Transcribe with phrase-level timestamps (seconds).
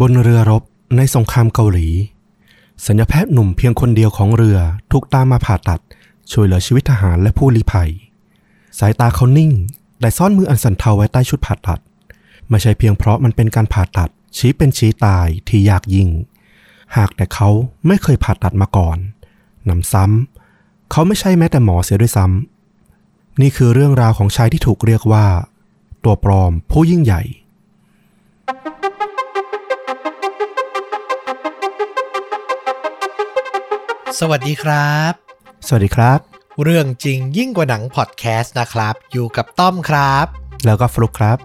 [0.00, 0.62] บนเรือรบ
[0.96, 1.88] ในสงครามเกาหลี
[2.86, 4.58] สัญญาแพทย์หนุ่มเพียงคนเดียวของเรือ
[4.90, 5.80] ถูกตามมาผ่าตัด
[6.32, 7.90] ช่วยเหลือชีวิตทหารและผู้ลี้ภัย
[8.78, 9.52] สายตาเขานิ่ง
[10.00, 11.80] แต่ซ่อนมืออันสันเทาไว้ใต้ชุดผ่าตัด
[12.48, 16.08] ไม่ใช่เพียงเพราะมันเป็นการผ่าตัด ชี้เป็นชี้ตายที่ยากยิ่ง
[16.96, 17.48] หากแต่เขา
[17.86, 18.98] ไม่เคยผ่าตัดมาก่อน
[19.68, 25.26] นำซ้ำเขาไม่ใช่แม้แต่หมอเสียด้วยซ้ำนี่คือเรื่องราวของชายที่ถูกเรียกว่า
[26.04, 27.22] ตัวปลอมผู้ยิ่งใหญ่
[34.20, 35.12] สวัสดีครับ
[35.66, 36.18] สวัสดีครับ
[36.62, 40.26] เรื่องจริงยิ่งกว่าหนังพอดแคสต์นะครับ อยู่กับต้อมครับ
[40.66, 41.38] แล้วก็ฟลุกครับ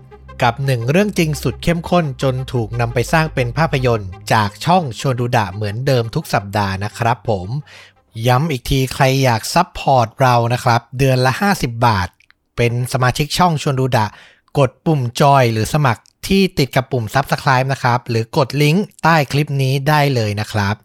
[0.44, 7.48] กับหนึ่งเรื่องจริงสุดเข้มข้นจนถูกนำไปสร้างเป็นภาพยนตร์ จากช่องชวนดูดะเหมือนเดิมทุกสัปดาห์นะครับผม
[8.28, 12.08] ย้ำอีกทีใครอยาก support เรานะครับ เดือนละ 50 บาท
[12.58, 14.06] เป็นสมาชิกช่องชวนดูดะ
[14.60, 20.78] กดปุ่มจอยหรือสมัครที่ติดกับปุ่ม Subscribe นะครับ หรือกดลิงก์ใต้คลิปนี้ได้เลยนะครับ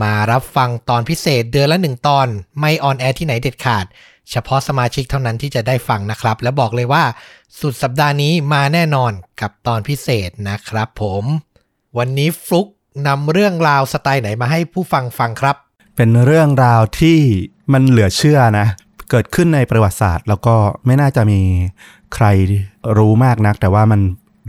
[0.00, 2.26] มารับฟังตอนพิเศษเดือนละหนึ่งตอน
[2.60, 3.86] ไม่ออนแอร์ที่ไหนเด็ดขาด
[4.30, 7.04] เฉพาะสมาชิกเท่านั้นที่จะได้ฟังนะครับ และบอกเลยว่า
[7.60, 11.24] สุดสัปดาห์นี้มาแน่นอนกับตอนพิเศษนะครับผม
[11.98, 12.66] วันนี้ฟลุก
[13.06, 15.56] นำเรื่องราวสไตล์ไหนมาให้ผู้ฟังฟังครับ
[15.96, 17.18] เป็นเรื่องราวที่
[17.72, 18.66] มันเหลือเชื่อนะ
[19.10, 20.54] เกิดขึ้นในประวัติศาสตร์ แล้วก็
[20.86, 21.40] ไม่น่าจะมี
[22.14, 22.26] ใคร
[22.98, 24.00] รู้มากนัก แต่ว่ามัน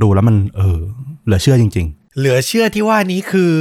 [0.02, 0.80] ดูแล้วมันเออ
[1.26, 1.88] เหลือเชื่อจริง
[2.18, 3.52] เหลือเชื่อที่ว่านี้คือ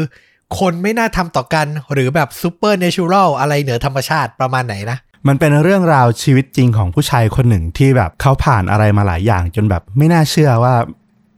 [0.59, 10.75] คนไม่น่าทำต่อกันหรือแบบซูเปอร์เนเชอรัลอะไรเหนือธรรมชาติประมาณไหนนะ มันเป็นเรื่องราวชีวิตจริงของผู้ชายคนหนึ่งที่แบบเขาผ่านอะไรมาหลายอย่างจนแบบไม่น่าเชื่อว่า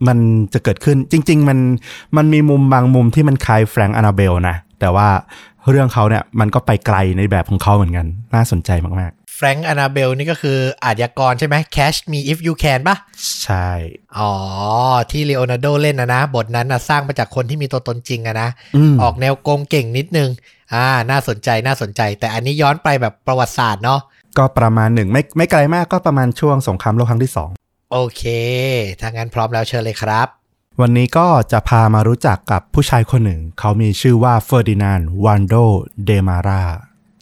[0.07, 0.19] มัน
[0.53, 1.59] จะเกิดขึ้นจริง ๆ มัน
[2.17, 5.09] มันมีมุมบางมุมที่มันคล้ายแฟรงก์อนาเบลนะ แต่ว่า
[5.71, 8.71] เรื่องเขาเนี่ยมันก็ไปไกลในแบบของเขาเหมือนกัน น่าสนใจ
[9.01, 13.71] มากแฟรงค์อนาเบลนี่ก็คืออาชญากรใช่ไหม Catch Me If You Can ปะๆใช่
[14.19, 14.33] อ๋อ
[15.11, 20.31] ที่เลโอนาร์โดเล่นนะนะ บทนั้นนะสร้างมาจากคนที่มีตัวตนจริงอะนะอืมออกแนวโกงเก่งนิดนึง
[20.75, 24.01] อ่า น่าสนใจน่าสนใจ แต่อันนี้ย้อนไปแบบประวัติศาสตร์เนาะ
[24.39, 27.51] ก็ประมาณหนึ่งไม่ไม่ไกลมากก็ประมาณช่วงสงครามโลกครั้งที่สอง
[27.93, 28.25] โอเค
[29.01, 30.29] ถ้างั้นพร้อมแล้วเชิญเลยครับ
[30.81, 35.55] วันนี้ก็จะพามารู้จักกับผู้ชายคนหนึ่ง เขามีชื่อว่าเฟอร์ดินานวันโด
[36.05, 36.63] เดมารา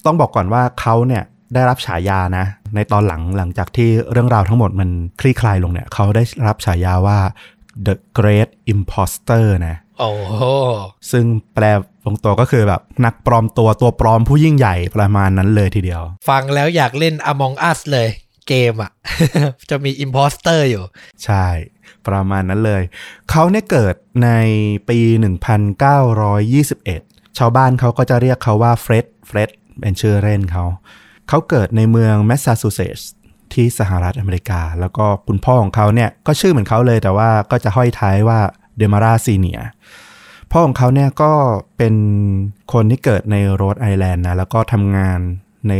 [0.06, 1.24] ต้องบอกก่อนว่าเขาเนี่ย
[1.54, 4.88] ได้รับฉายานะ ในตอนหลังหลังจากที่เรื่องราวทั้งหมดมัน
[5.20, 7.18] คลี่คลายลงเนี่ย เขาได้รับฉายาว่า
[7.86, 10.42] The Great Imposter นะโอ้โห
[11.10, 11.24] ซึ่ง
[11.54, 11.64] แปล
[12.04, 18.08] ตรงตัวก็คือแบบนักปลอมตัวตัวปลอมผู้ยิ่งใหญ่ประมาณนั้นเลยทีเดียว ฟังแล้วอยากเล่น Among Us เลย
[18.48, 18.92] เกมอะ
[19.70, 20.84] จะมี Imposter อยู่
[21.25, 21.47] ใช่
[22.06, 22.82] ประมาณนั้นเลย
[23.30, 23.94] เขาเนี่ยเกิด
[24.25, 24.30] ใน
[24.88, 24.98] ปี
[26.58, 29.50] 1921 ชาวบ้านเขาก็จะเรียกเขาว่าเฟร็ดเฟร็ด
[29.81, 30.64] เป็นชื่อเล่นเขา
[31.28, 33.10] เขาเกิดในเมืองแมสซาชูเซตส์
[33.54, 38.41] ที่สหรัฐอเมริกา แล้วก็คุณพ่อของเขาเนี่ย ก็ชื่อเหมือนเขาเลยแต่ว่าก็จะห้อยท้ายว่า
[38.76, 39.60] เดมารา senior
[40.52, 41.32] พ่อของเขาเนี่ยก็
[41.76, 41.94] เป็น
[42.72, 45.20] คนที่เกิดในโรดไอแลนด์นะแล้วก็ทำงาน
[45.69, 45.73] ใน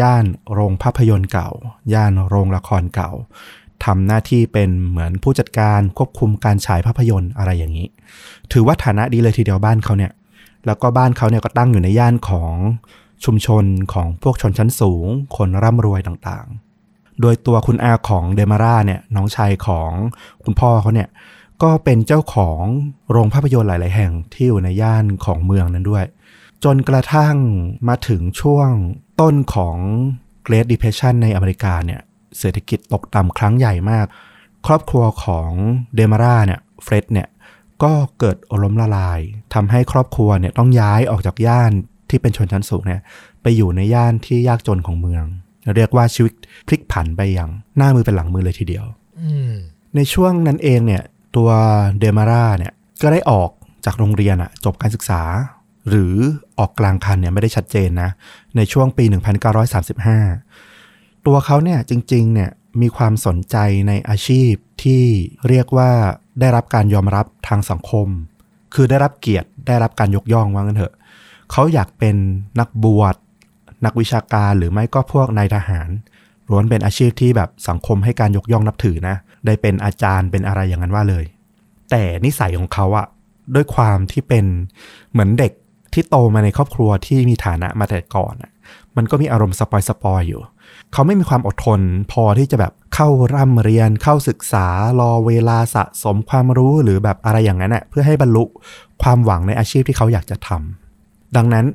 [0.00, 1.50] ย่านโรงภาพยนตร์เก่า
[1.92, 3.12] ย่านโรงละครเก่า
[3.84, 7.88] ทำหน้าที่เป็นเหมือนผู้จัดการควบคุมการฉายภาพยนตร์อะไรอย่างนี้
[8.52, 10.12] ถือว่าฐานะดีเลยทีเดียวบ้านเขาเนี่ย
[10.66, 12.54] แล้วก็บ้านเขาเนี่ยก็ตั้งอยู่ในย่านของ
[13.24, 15.06] ชุมชนของพวกชนชั้นสูง
[15.36, 19.90] คนร่ำรวยต่างๆ โดยตัวคุณอาของเดมาร่าเนี่ยน้องชายของ
[20.44, 21.08] คุณพ่อเขาเนี่ย
[21.62, 22.62] ก็เป็นเจ้าของ
[23.10, 26.04] โรงภาพยนตร์หลาย ๆ แห่งที่อยู่ในย่านของเมืองนั้นด้วย
[26.64, 27.36] จนกระทั่ง
[27.88, 28.70] มาถึงช่วง
[29.20, 29.76] ต้นของ
[30.46, 32.00] Great Depression ในอเมริกาเนี่ย
[32.38, 34.06] เศรษฐกิจตกต่ำครั้งใหญ่มาก
[34.66, 35.50] ครอบครัวของ
[35.94, 37.28] เดมาร่าเนี่ยเฟร็ดเนี่ย
[37.82, 39.20] ก็เกิดล้มละลาย
[39.54, 41.72] ทำให้ครอบครัวเนี่ยต้องย้ายออกจากย่าน
[42.10, 43.02] ที่เป็นชนชั้นสูงเนี่ย
[43.42, 45.24] ไปอยู่ในย่านที่ยากจนของเมือง
[45.76, 46.32] เรียกว่าชีวิต
[46.66, 48.84] พลิกผันไปอย่างหน้ามือเป็นหลังมือเลยทีเดียว
[49.20, 49.52] อืม
[49.96, 51.02] ในช่วงนั้นเองเนี่ย
[51.36, 51.50] ตัว
[51.98, 53.50] เดมาร่าเนี่ยก็ได้ออก
[53.84, 55.22] จากโรงเรียนอะจบการศึกษา
[55.88, 56.14] หรือ
[56.58, 58.10] ออกกลางคันเนี่ยไม่ได้ชัดเจนนะ
[58.56, 59.04] ในช่วงปี
[60.30, 62.50] 1935 ตัวเขาเนี่ยจริงๆเนี่ย
[62.80, 63.56] มีความสนใจ
[63.88, 65.04] ในอาชีพที่
[65.48, 65.90] เรียกว่า
[66.40, 68.08] ได้รับการยอมรับทางสังคม
[68.74, 70.94] คือได้รับเกียรติได้รับการยกย่องว่างั้นเถอะ
[71.52, 72.16] เขาอยากเป็น
[72.60, 73.14] นักบวช
[73.84, 75.88] นักวิชาการหรือไม่ก็พวกนายทหาร
[76.50, 81.24] ล้วนเป็นอาชีพที่แบบสังคมให้การยกย่องนับถือนะ ได้เป็นอาจารย์เป็นอะไรอย่างนั้นว่าเลย
[81.90, 83.06] แต่นิสัยของเขาอะ
[83.54, 84.44] ด้วยความที่เป็น
[85.10, 85.52] เหมือนเด็ก
[85.92, 88.52] ที่โตมาในครอบครัวที่มีฐานะมาแต่ก่อนอะ
[88.96, 90.42] มันก็มีอารมณ์ spoil spoil อยู่
[90.92, 91.80] เขาไม่มีความอดทน
[92.12, 94.66] พอที่จะแบบเข้าร่ำเรียนเข้าศึกษา
[95.00, 98.44] รอเวลาสะสมความรู้หรือแบบอะไรอย่างนั้นน่ะเพื่อให้บรรลุ
[99.02, 101.66] ความหวังในอาชีพที่เขาอยากจะทำดังนั้น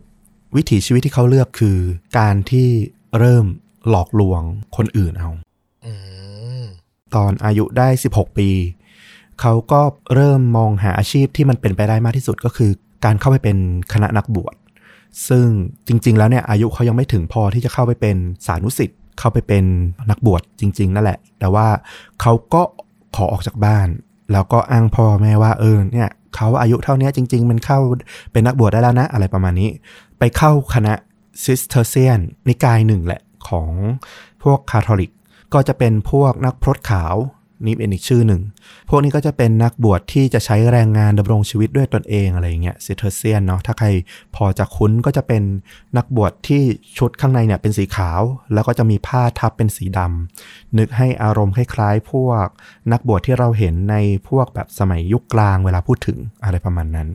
[0.55, 1.77] วิถีชีวิตที่เขาเลือกคือ
[2.17, 2.69] การที่
[3.19, 3.45] เริ่ม
[3.89, 4.41] หลอกลวง
[4.75, 5.31] คนอื่นเอา
[5.85, 5.93] อื
[6.61, 6.63] ม
[7.15, 8.49] ตอนอายุได้ 16 ปี
[9.41, 9.81] เขาก็
[10.15, 12.71] เริ่มมองหาอาชีพที่มันเป็นไปได้มากที่สุดก็คือ
[13.05, 13.57] การเข้าไปเป็น
[13.93, 14.55] คณะนักบวช
[15.27, 15.47] ซึ่ง
[15.87, 18.15] จริง ๆ แล้วเนี่ยอายุเขายังไม่ถึงพอที่จะเข้าไปเป็น
[18.45, 19.65] สานุสิทธิ์เข้าไปเป็น
[20.09, 21.67] นักบวชจริง ๆ นั่นแหละ แต่ว่า
[22.21, 22.61] เขาก็
[23.15, 23.87] ขอออกจากบ้าน
[24.31, 27.79] แล้วก็อ้างพ่อแม่ว่าเออเนี่ยเขาอายุเท่านี้จริง ๆ มันเข้า
[28.31, 29.69] เป็นนักบวชได้แล้วนะอะไรประมาณนี้
[30.19, 30.93] ไปเข้าคณะ
[31.45, 33.71] ซิสเทอร์เซียนนิกายหนึ่งแหละของ
[34.43, 35.11] พวกคาทอลิก
[35.53, 37.15] ก็จะเป็นพวกนักพรตขาว
[37.65, 38.41] นี่เป็นอีกชื่อหนึ่ง
[38.89, 43.87] พวกนี้ก็จะเป็นนักบวชที่จะใช้แรงงานดำรงชีวิตด้วยตนเองอะไรอย่างเงี้ยซิสเทอร์เซียนเนาะถ้าใคร
[44.35, 45.43] พอจะคุ้นก็จะเป็น
[45.97, 46.61] นักบวชที่
[46.97, 48.21] ชุดข้างในเนี่ยเป็นสีขาว
[48.53, 52.45] แล้วก็จะมีผ้าทับเป็นสีดำนึกให้อารมณ์คล้ายๆ พวก
[52.91, 53.95] นักบวชที่เราเห็นใน
[54.27, 57.07] พวกแบบสมัยยุคกลางเวลาพูดถึงอะไรประมาณนั้น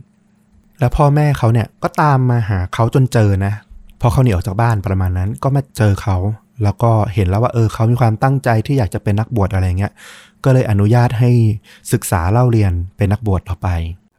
[0.80, 3.52] แล้วพ่อแม่เขาเนี่ยก็ตามมาหาเขาจนเจอนะ
[4.00, 6.16] พอเขาหนีออกจากบ้านประมาณนั้นก็มาเจอเขา
[6.62, 9.92] แล้วก็เห็นแล้วว่าเออเขามีความตั้งใจที่อยากจะเป็นนักบวชอะไรเงี้ย
[10.44, 11.30] ก็เลยอนุญาตให้
[11.92, 13.68] ศึกษาเล่าเรียนเป็นนักบวชต่อไป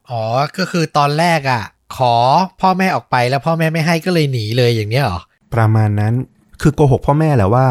[0.09, 0.23] อ๋อ
[0.57, 1.63] ก็คือตอนแรกอะ่ะ
[1.97, 2.13] ขอ
[2.61, 5.21] พ่อแม่ออกไปแล้วพ่อแม่ไม่ให้ก็เลยหนีเลยอย่างเนี้ยเหรอ
[5.53, 6.13] ประมาณนั้น
[6.61, 7.65] คือโกหกพ่อแม่แหละว่า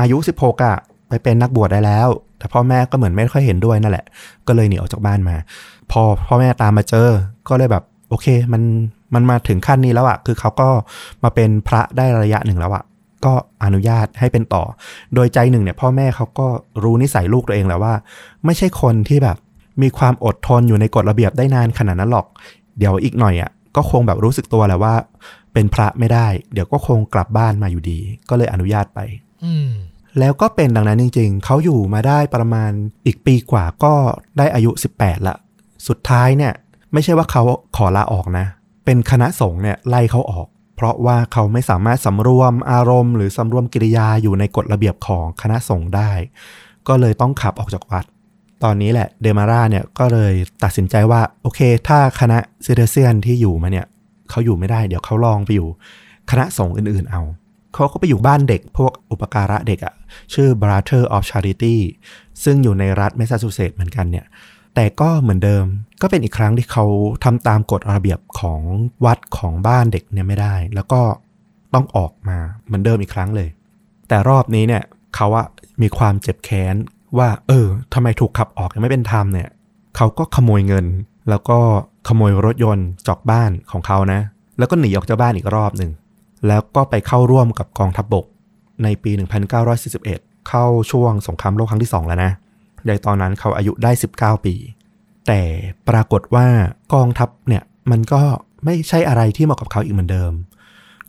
[0.00, 0.76] อายุ 16อะ
[1.08, 2.08] ไปเป็นนักบวชได้แล้ว
[2.38, 4.06] แต่พ่อแม่ก็เหมือนไม่ค่อยเห็นด้วยนั่นแหละ
[4.46, 5.36] ก็เลยหนีออกจากบ้านมา
[5.92, 7.08] พอพ่อแม่ตามมาเจอ
[7.48, 8.62] ก็เลยแบบโอเคมัน
[9.14, 10.68] มันมาถึงขั้นนี้แล้วอะคือเขาก็
[11.24, 12.84] มาเป็นพระได้ระยะหนึ่งแล้วอะ
[13.24, 13.34] ก็
[13.64, 14.64] อนุญาตให้เป็นต่อ
[15.14, 16.46] โดยใจหนึ่งเนี่ยพ่อแม่เขาก็
[16.82, 17.94] รู้นิสัยลูกตัวเองแล้วว่า
[18.44, 19.36] ไม่ใช่คนที่แบบ
[19.82, 22.26] มีความอดทนอยู่ในกฎระเบียบได้นานขนาดนั้นหรอก
[22.78, 24.94] เดี๋ยวอีกหน่อยอะก็คงแบบรู้สึกตัวแหละว่า
[25.52, 29.00] เป็นพระไม่ได้ เดี๋ยวก็คงกลับบ้านมาอยู่ดี ก็เลยอนุญาตไป
[29.44, 29.70] อืม
[30.18, 32.70] แล้วก็เป็นดังนั้นจริง ๆ เขาอยู่มาได้ประมาณ
[33.06, 33.94] อีกปีกว่าก็
[34.38, 34.70] ได้อายุ
[35.00, 35.36] 18 ละ
[35.88, 36.52] สุดท้ายเนี่ย
[36.92, 37.42] ไม่ใช่ว่าเขา
[37.76, 38.46] ขอลาออกนะ
[38.84, 40.46] เป็นคณะสงฆ์เนี่ยไล่เขาออก
[40.80, 46.10] เพราะว่าเขาไม่สามารถสำรวมอารมณ์ หรือสำรวมกิริยาอยู่ในกฎระเบียบของคณะสงฆ์ได้
[46.88, 48.04] ก็เลยต้องขับออกจากวัด
[48.62, 50.32] ตอนนี้แหละเดมาร่าเนี่ยก็เลย
[50.64, 53.86] ตัดสินใจว่าโอเค ถ้าคณะเซเดเซียนที่อยู่มาเนี่ย
[54.30, 55.68] เขาอยู่ไม่ได้เดี๋ยวเขาลองไปอยู่
[56.30, 57.22] คณะสงฆ์อื่นๆเอา
[57.74, 59.94] เขาก็ไปอยู่บ้านเด็กพวกอุปการะเด็กอะ
[60.34, 61.76] ชื่อ Brother of Charity
[62.44, 64.26] ซึ่งอยู่ในรัฐแมสซาชูเซตส์เหมือนกันเนี่ย
[64.74, 65.64] แต่ก็เหมือนเดิม
[66.02, 66.84] ก็เป็นอีกครั้งที่เขา
[67.24, 68.60] ทำตามกฎระเบียบของ
[69.04, 71.00] วัดของบ้านเด็กเนี่ยไม่ได้ แล้วก็
[71.74, 73.48] ต้องออกมาเหมือนเดิมอีกครั้งเลย
[74.08, 74.82] แต่รอบนี้เนี่ย
[75.16, 75.46] เขาอะ
[75.82, 76.74] มีความเจ็บแค้น
[77.18, 79.48] ว่า เออทำไมถูกขับออกยังไม่เป็นธรรมเนี่ย
[79.96, 80.86] เขาก็ขโมยเงิน
[81.30, 81.58] แล้วก็
[82.08, 84.20] ขโมยรถยนต์จอกบ้านของเขานะ
[84.58, 85.90] แล้วก็หนีออกจากบ้านอีกรอบหนึ่ง
[86.46, 88.26] แล้วก็ไปเข้าร่วมกับกองทัพบบก
[88.82, 89.10] ในปี
[89.80, 92.32] 1941 เข้าช่วงสงครามโลกครั้งที่ 2 แล้วนะ
[92.86, 94.54] ในตอนนั้นเขาอายุได้ 19 ปี
[95.26, 95.42] แต่
[95.88, 96.46] ปรากฏว่า
[96.94, 98.22] กองทัพเนี่ยมันก็
[98.64, 100.32] ไม่ใช่อะไรที่เหมาะกับเขาอีกเหมือนเดิม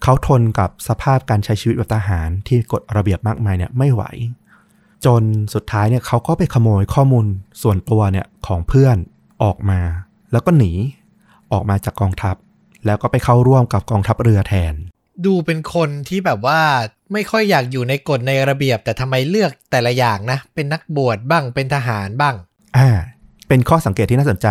[0.03, 4.03] เขาทนกับสภาพการใช้ชีวิตแบบทหารที่กฎระเบียบมากมายเนี่ยไม่ไหว
[5.05, 5.23] จน
[5.53, 7.25] สุดท้ายเนี่ยเขาก็ไปขโมยข้อมูล
[7.61, 8.97] ส่วนตัวเนี่ยของเพื่อน
[9.43, 9.81] ออกมา
[10.31, 10.71] แล้วก็หนี
[11.51, 12.35] ออกมาจากกองทัพ
[12.85, 14.73] แล้วก็ไปเข้าร่วมกับกองทัพเรือแทน
[15.25, 16.59] ดูเป็นคนที่แบบว่า
[17.13, 22.35] ไม่ค่อยอยากอยู่ในกฎในระเบียบ แต่ทำไมเลือกแต่ละอย่างนะ เป็นนักบวชบ้างเป็นทหารบ้าง
[22.77, 22.89] อ่า
[23.47, 24.47] เป็นข้อสังเกตที่น่าสนใจ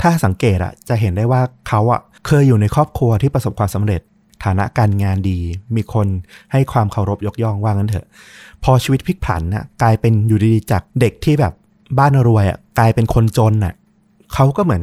[0.00, 4.00] ถ้าสังเกตอะจะเห็นได้ว่าเขาอะเคยอยู่ในครอบครัวที่ประสบความสำเร็จ
[4.44, 5.38] ฐานะการงานดี
[5.76, 6.06] มีคน
[6.52, 8.06] ให้ความเคารพยกย่องว่างั้นเถอะ
[8.64, 11.52] พอชีวิตพลิกผันน่ะกลายเป็นอยู่ดีๆจากเด็กที่แบบ
[11.98, 13.74] บ้านรวยอะกลายเป็นคนจนน่ะ
[14.34, 14.82] เขาก็เหมือน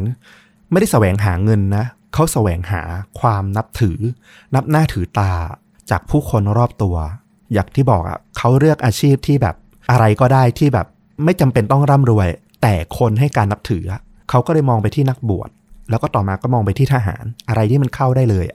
[0.72, 2.82] ไม่ได้แสวงหาเงินนะ เขาแสวงหา
[3.20, 4.00] ความนับถือ
[4.56, 5.34] นับหน้าถือตา
[5.90, 6.96] จากผู้คนรอบตัว
[7.54, 9.56] อย่างที่บอกอะเขาเลือกอาชีพที่แบบ
[9.92, 10.88] อะไรก็ได้ที่แบบ
[11.24, 12.28] ไม่จำเป็นต้องร่ำรวย
[12.62, 13.84] แต่คนให้การนับถือ
[14.30, 15.50] เขาก็เลยมองไปที่นักบวช
[15.90, 18.46] แล้วก็ต่อมาก็มองไปที่ทหาร อะไรที่มันเข้าได้เลย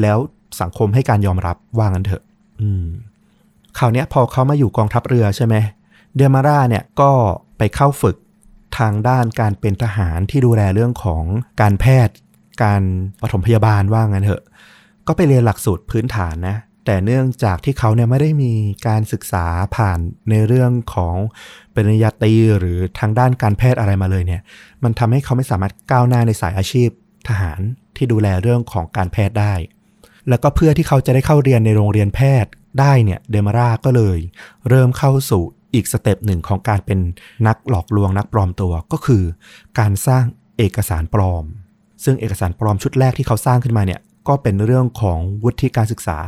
[0.00, 0.18] แล้ว
[0.60, 2.22] สังคมให้การยอมรับว่างันเถอะ
[2.62, 2.86] อืม
[3.78, 5.54] คราวนี้พอเขามาอยู่กองทัพเรือใช่ไหม
[6.16, 7.10] เดมาร่าเนี่ยก็
[7.58, 8.16] ไปเข้าฝึก
[8.78, 11.24] ทางด้านการเป็นทหารที่ดูแลเรื่องของ
[11.60, 12.14] การแพทย์
[12.62, 12.82] การ
[13.22, 14.42] ปฐมพยาบาลว่างั้นเถอะ
[15.06, 16.56] ก็ไปเรียนหลักสูตรพื้นฐานนะ
[16.86, 18.52] แต่เนื่องจากที่เขาเนี่ยไม่ได้มี
[18.86, 19.98] การศึกษาผ่าน
[20.30, 21.14] ในเรื่องของ
[21.74, 24.42] ปริญญาตรีหรือทางด้านการแพทย์อะไรมาเลยเนี่ย
[24.84, 26.88] มันทำให้เขาไม่สามารถก้าวหน้าในสายอาชีพ
[27.28, 27.60] ทหาร
[27.96, 29.54] ที่ดูแลเรื่องของการแพทย์ได้
[30.28, 34.18] แล้วก็เพื่อที่เขาจะได้เข้าเรียนในโรงเรียนแพทย์ได้เนี่ยเดมาร่าก็เลย
[34.68, 35.42] เริ่มเข้าสู่
[35.74, 36.98] อีก step หนึ่งของการเป็น
[37.46, 39.22] นักหลอกลวงนักปลอมตัวก็คือ
[39.78, 40.24] การสร้าง
[40.58, 41.44] เอกสารปลอม
[42.04, 46.18] ซึ่งเอกสารปลอมชุดแรกที่เขาสร้างขึ้นมาเนี่ยก็เป็นเรื่องของวุฒิการศึกษา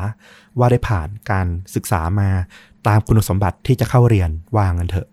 [0.59, 2.29] ว่าได้ผ่านการศึกษามา
[2.89, 5.09] ตามคุณสมบัติที่จะเข้าเรียนว่างันเถอะ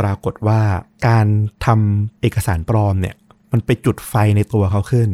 [0.00, 0.60] ปรากฏว่า
[1.08, 1.26] การ
[1.66, 3.14] ทำเอกสารปลอมเนี่ย
[3.52, 5.08] มันไปจุดไฟในตัวเขาขึ้น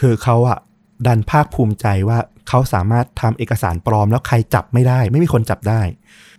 [0.00, 0.58] คือเขาอะ
[1.06, 5.80] ดันภาคภูมิใจว่าเขาสามารถทำเอกสารปลอมแล้วใครจับไม่ได้ ไม่มีคนจับได้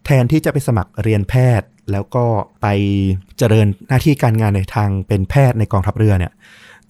[0.05, 2.25] แทนที่จะไปสมัครเรียนแพทย์แล้วก็
[2.62, 2.67] ไป
[3.38, 6.31] เจริญหน้าที่การงานในทางเป็นแพทย์ในกองทัพเรือเนี่ย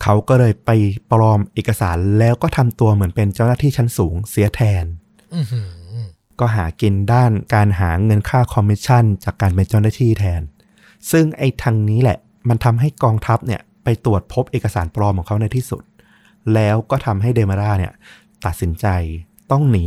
[0.03, 0.69] เขาก็เลยไป
[1.11, 4.85] ปลอมเอกสารแล้วก็ทำตัวเหมือนเป็นเจ้าหน้าที่ชั้นสูงเสียแทน
[5.33, 5.69] อื้อหือ
[6.39, 10.41] ก็หากินด้านการหาเงินค่าคอมมิชชั่น จากการเป็นเจ้าหน้าที่แทน
[11.11, 12.17] ซึ่งไอ้ทางนี้แหละ
[12.49, 15.83] มันทำให้กองทัพเนี่ย ไปตรวจพบเอกสารปลอมของเขาในที่สุด
[16.53, 17.93] แล้วก็ทำให้เดมาราเนี่ย
[18.45, 18.87] ตัดสินใจ
[19.51, 19.85] ต้องหนี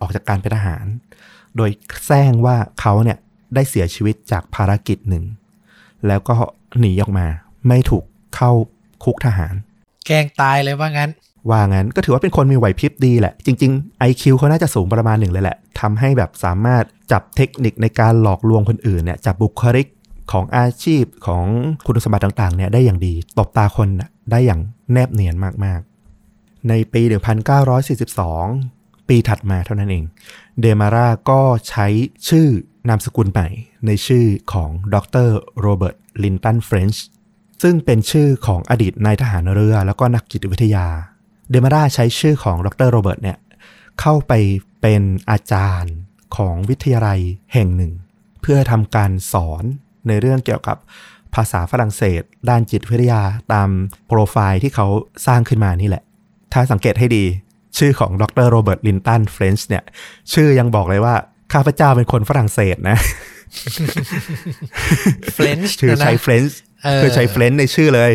[0.00, 0.84] ออกจากการเป็นทหาร
[1.56, 1.70] โดย
[2.06, 3.18] แซงว่าเขาเนี่ย
[3.54, 5.24] ได้เสียชีวิตจากภารกิจหนึ่ง
[6.06, 6.34] แล้วก็
[6.80, 7.26] หนีออกมา
[7.68, 8.04] ไม่ถูก
[8.36, 8.52] เข้า
[9.04, 9.54] คุกทหาร
[10.06, 11.10] แกล้งตายเลยว่างั้น
[11.50, 19.86] ว่างั้นก็ถือว่าเป็นคนมีไหวพริบดีแหละ จริง ๆ IQ เขาน่าจะสูงประมาณหนึ่งเลยแหละทำให้แบบสามารถจับเทคนิคในการหลอกลวงคนอื่นเนี่ยจับบุคลิก
[20.32, 21.44] ของอาชีพของ
[21.86, 24.60] คุณสมบัติต่างๆเนี่ยได้อย่างดี ตบตาคนน่ะได้อย่าง
[24.92, 27.02] แนบเนียนมากๆ ในปี
[27.90, 30.04] 1942 ปีถัดมาเท่านั้นเอง
[30.60, 31.86] เดมาราก็ใช้
[32.28, 32.48] ชื่อ
[32.88, 33.48] นามสกุลใหม่
[33.86, 34.96] ในชื่อของด
[35.28, 35.30] ร
[35.60, 37.04] โรเบิร์ตลินตันเฟรนช์
[37.62, 40.86] ซึ่งเป็นชื่อของอดีตนายทหารเรือ แล้วก็นักจิตวิทยา
[41.50, 43.38] เดมาราใช้ชื่อของดรโรเบิร์ตเนี่ย
[44.00, 44.32] เข้าไป
[44.80, 45.94] เป็นอาจารย์
[46.36, 47.20] ของวิทยาลัย
[47.54, 47.92] แห่งหนึ่ง
[48.42, 49.64] เพื่อทำการสอน
[50.08, 50.76] ในเรื่องเกี่ยวกับ
[51.34, 53.68] ภาษาฝรั่งเศส ด้านจิตวิทยาตาม
[54.06, 54.86] โปรไฟล์ที่เขา
[55.26, 56.02] สร้างขึ้นมานี่แหละ
[56.52, 57.24] ถ้าสังเกตให้ดี
[57.78, 59.84] ชื่อของดรโรเบิร์ตลินตันเฟรนช์เนี่ย
[60.32, 61.14] ชื่อยังบอกเลยว่า
[61.52, 62.98] ข้าพเจ้าเป็นคนฝรั่งเศสนะ
[65.34, 66.69] เฟรนช์ชื่อใช้เฟรนช์เออ
[67.02, 68.12] คือใช้เฟรนช์ในชื่อเลย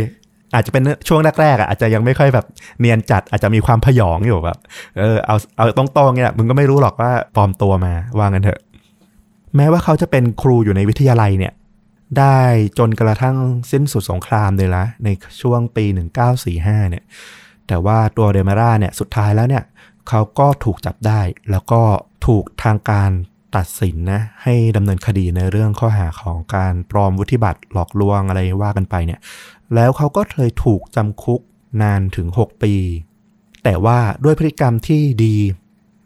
[0.53, 2.45] อาจจะเป็นช่วงแรกๆอะอาจจะยังไม่ค่อยแบบ
[2.79, 4.57] เนียนจัดอาจจะมีความพยองอยู่แบบ
[4.98, 8.60] เออเอาเอาตรงๆเนี่ยมึงก็ไม่รู้หรอกว่าปลอมตัวมาว่างันเถอะ
[9.55, 11.53] แม้ว่าเขาจะเป็นครูอยู่ในวิทยาลัยเนี่ย
[12.19, 12.38] ได้
[12.79, 13.38] จนกระทั่ง
[13.72, 15.10] สิ้นสุดสงครามเลยละใน
[15.41, 15.86] ช่วงปี
[16.38, 17.03] 1945 เนี่ย
[17.67, 19.63] แต่ว่าตัวเดมาร่าเนี่ยสุดท้ายแล้วเนี่ย
[20.10, 21.81] เขาก็ถูกจับได้แล้วก็
[22.27, 23.12] ถูกทางการ
[23.55, 29.19] ตัดสินนะให้ดำเนินคดีในเรื่องข้อหาของการปลอมวุฒิบัตรหลอกลวงอะไรว่ากันไปเนี่ย
[29.75, 31.41] แล้วเขาก็เลยถูกจำคุก
[31.81, 32.74] นานถึง 6 ปี
[33.63, 35.38] แต่ว่าด้วยพฤติกรรมที่ดี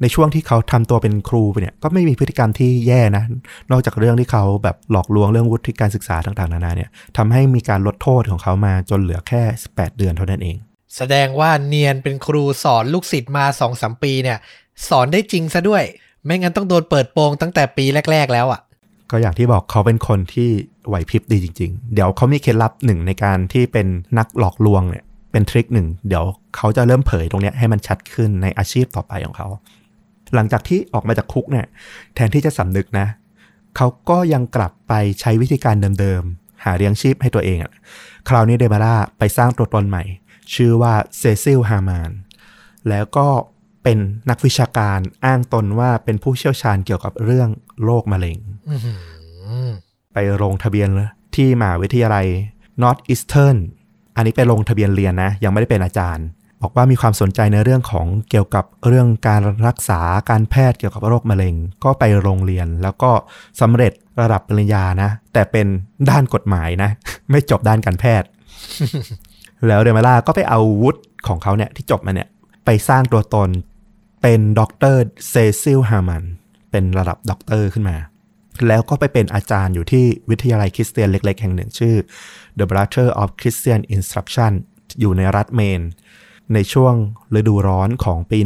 [0.02, 3.24] ในช่วงที่เขาทำตัวเป็นครูไปเนี่ยก็ไม่มีพฤติกรรมที่แย่นะ
[3.72, 10.58] นอกจากเรื่องที่เขาแบบหลอกลวงเรื่องวุฒิการศึกษาต่างๆนานาเนี่ยทำให้มีการลดโทษของเขามาจนเหลือแค่ 18 เดือนเท่านั้นเอง
[10.96, 14.38] แสดงว่าเนียนเป็นครูสอนลูกศิษย์มาสองสามปีเนี่ย
[14.90, 15.84] สอนได้จริงซะด้วย
[16.26, 18.62] ไม่งั้นต้องโดนเปิดโปงตั้งแต่ปีแรก ๆ แล้วอะ
[19.12, 20.50] ก็อย่างที่บอกเขาเป็นคนที่
[20.88, 26.24] ไหวพริบดีจริง ๆ เดี๋ยวเขามีเคล็ดลับหนึ่งในการที่เป็นนักหลอกลวงเนี่ยเป็นทริคหนึ่งเดี๋ยว
[26.56, 29.48] เขาจะเริ่มเผยตรงนี้ให้มันชัดขึ้นในอาชีพต่อไปของเขา
[30.36, 31.66] หลังจากที่ออกมาจากคุกเนี่ย
[32.16, 33.08] แทนที่จะสำนึกนะ
[33.78, 37.72] เขาก็ยังกลับไปใช้วิธีการเดิมๆ หาเลี้ยงชีพให้ตัวเองอะ
[38.30, 40.04] คราวนี้เดมาร่าไปสร้างตัวตนใหม่
[40.54, 42.12] ชื่อว่าเซซิลฮามาน
[42.90, 43.28] แล้วก็
[43.84, 43.98] เป็น
[44.30, 47.50] นักวิชาการอ้างตนว่าเป็นผู้เชี่ยวชาญเกี่ยวกับเรื่อง
[47.84, 48.38] โรคมะเร็ง
[48.70, 48.94] อื้อหื
[49.68, 49.70] อ
[50.14, 50.90] ไปลงทะเบียน
[51.36, 52.26] ที่มหาวิทยาลัย
[52.82, 53.58] Northeastern
[54.16, 56.26] อันนี้ไปลงทะเบียนเรียนนะ ยังไม่ได้เป็นอาจารย์
[56.62, 63.12] บอกว่ามีความสนใจในเรื่องของเกี่ยวกับเรื่องการรักษาการแพทย์เกี่ยวกับโรคมะเร็ง ก็ไปโรงเรียนแล้วก็
[63.62, 65.68] สำเร็จระดับปริญญานะ แต่เป็น
[66.10, 66.90] ด้านกฎหมายนะ
[67.30, 68.28] ไม่จบด้านการแพทย์
[69.68, 72.28] แล้วเดมาล่าก็ไปเอาวุฒิของเขาเนี่ยที่จบมาเนี่ย
[72.66, 73.50] ไปสร้างตัวตน
[74.22, 76.24] เป็นด็อกเตอร์เซซิลฮามัน
[76.72, 77.98] เป็นระดับด็อกเตอร์ขึ้นมา
[78.68, 81.96] แล้วก็ไปเป็นอาจารย์อยู่ที่วิทยาลัยคริสเตียนเล็ก ๆ แห่งหนึ่งชื่อ
[82.60, 84.54] The Brother of Christian Instruction
[85.00, 85.82] อยู่ในรัฐเมน
[86.54, 86.94] ในช่วง
[87.40, 88.38] ฤดูร้อนของปี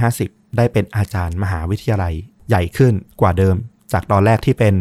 [0.00, 2.14] 1950 ได้เป็นอาจารย์มหาวิทยาลัย
[2.48, 3.56] ใหญ่ขึ้นกว่าเดิม
[3.92, 4.74] จากตอนแรกที่เป็น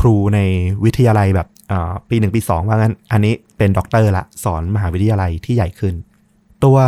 [0.00, 0.38] ครูใน
[0.84, 5.94] วิทยาลัยแบบอ่าปี1ปี2ว่างั้น อันนี้เป็นด็อกเตอร์ละสอนมหาวิทยาลัยที่ใหญ่ขึ้น
[6.64, 6.78] ตัว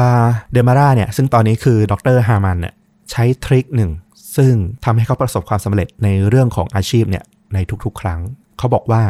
[0.53, 2.75] เดมาร่าเนี่ยซึ่งตอนนี้คือด็อกเตอร์ฮามันเนี่ย
[3.11, 3.91] ใช้ trick หนึ่ง
[4.37, 7.25] ซึ่งทำให้เขาประสบความสำเร็จในเรื่องของอาชีพเนี่ย
[7.55, 8.21] ในทุกๆ ครั้ง
[8.59, 9.03] เขาบอกว่า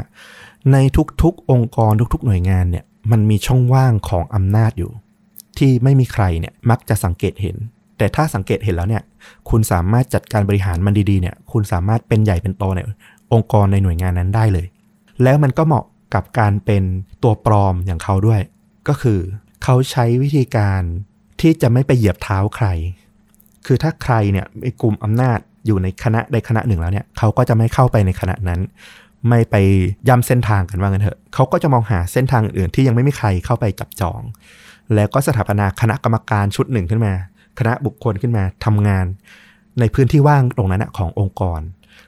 [0.72, 0.76] ใน
[1.22, 4.90] ทุกๆ องค์กรทุกๆ หน่วยงานเนี่ยมันมีช่องว่างของอำนาจอยู่
[5.58, 7.56] ที่ไม่มีใครเนี่ยมักจะสังเกตเห็น
[7.98, 9.02] แต่ถ้าสังเกตเห็นแล้วเนี่ย
[9.50, 12.80] คุณสามารถจัดการบริหารมันดีๆเนี่ยคุณสามารถเป็นใหญ่เป็นโตใน
[13.32, 14.66] องค์กรในหน่วยงานนั้นได้เลย
[15.22, 16.82] แล้วมันก็เหมาะกับการเป็น
[17.22, 18.40] ตัวปลอมอย่างเขาด้วย
[18.88, 19.20] ก็คือ
[19.64, 20.82] เขาใช้วิธีการ
[21.40, 22.66] ที่จะไม่ไปเหยียบเท้าใคร
[23.68, 28.60] คือถ้าใครเนี่ยมีกลุ่มอำนาจอยู่ในคณะใดคณะหนึ่งแล้วเนี่ยเขาก็จะไม่เข้าไปในคณะนั้น
[29.28, 29.56] ไม่ไป
[30.08, 34.20] ย้ำเส้นทางกันว่างันเถอะเขาก็จะมองหาเส้นทางอื่นที่ยังไม่มีใครเข้าไปจับจอง
[34.94, 37.12] แล้วก็สถาปนาคณะกรรมการชุดหนึ่งขึ้นมา
[37.58, 39.06] คณะบุคคลขึ้นมาทำงาน
[39.80, 41.60] ในพื้นที่ว่างตรงนั้นขององค์กร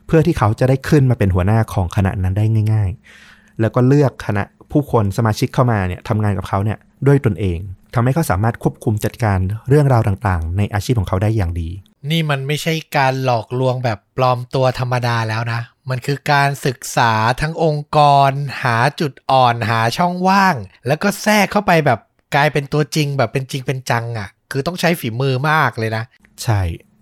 [0.06, 2.90] เพื่อที่เขาจะได้ขึ้นมาเป็นหัวหน้าของคณะนั้นได้ง่าย
[3.24, 7.58] ๆ แล้วก็เลือกคณะผู้คนสมาชิกเข้ามาเนี่ยทำงานกับเขาเนี่ยด้วยตนเอง
[7.94, 11.68] ทำให้เขาสามารถควบคุมจัดการเรื่องราวต่างๆ ในอาชีพของเขาได้อย่างดี
[12.10, 18.30] นี่มันไม่ใช่การหลอกลวงแบบปลอมตัวธรรมดาแล้วนะ มันคือการศึกษาทั้งองค์กร
[18.62, 20.56] หาจุดอ่อนหาช่องว่าง
[20.86, 21.98] แล้วก็แทรกเข้าไปแบบ
[22.34, 26.04] กลายเป็นตัวจริงแบบเป็นจริงเป็นจังอะ่ะ คือต้องใช้ฝีมือมากเลยนะ
[26.42, 26.60] ใช่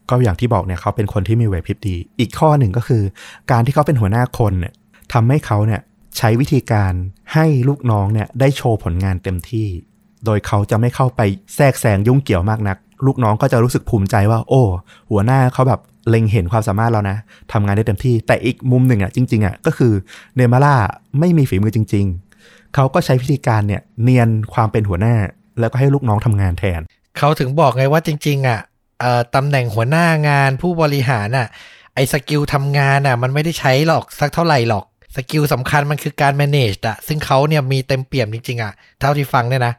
[0.08, 3.02] ก็อย่างที่บอกเนี่ยเขาเป็นคนที่มีไหวพริบดี อีกข้อหนึ่งก็คือ
[3.50, 4.74] การที่เขาเป็นหัวหน้าคนเนี่ย
[5.12, 5.80] ทำให้เขาเนี่ย
[6.18, 6.92] ใช้วิธีการ
[7.34, 9.68] ให้ลูกน้องเนี่ยได้โชว์ผลงานเต็มที่
[10.24, 11.20] โดยเขาจะไม่เข้าไป
[11.56, 14.62] แทรกแซงยุ่งเกี่ยวมากนัก ลูกน้องก็จะรู้สึกภูมิใจว่า โอ้
[15.10, 17.16] หัวหน้าเขาแบบเล็งเห็นความสามารถเรานะ
[17.52, 19.92] ทำงานได้เต็มที่ แต่อีกมุมหนึ่งอะจริงๆอะก็คือ
[20.36, 20.76] เนมาร่า
[21.18, 22.06] ไม่มีฝีมือจริง
[22.40, 25.14] ๆ เขาก็ใช้วิธีการเนี่ยเนียนความเป็นหัวหน้า
[25.60, 26.80] แล้วก็ให้ลูกน้องทำงานแทน
[27.18, 28.60] เขาถึงบอกไงว่าจริง ๆอะ
[29.00, 31.46] เอ่อตำแหน่งหัวหน้างานผู้บริหารอะ
[31.94, 34.84] ไอ้ skill ทำงานอะมันไม่ได้ใช้หรอกสักเท่าไหร่หรอก
[35.16, 39.74] skill สำคัญมันคือการ manage อะซึ่งเขาเนี่ยมีเต็มเปี่ยมจริงๆอะเท่าที่ฟังเนี่ยนะ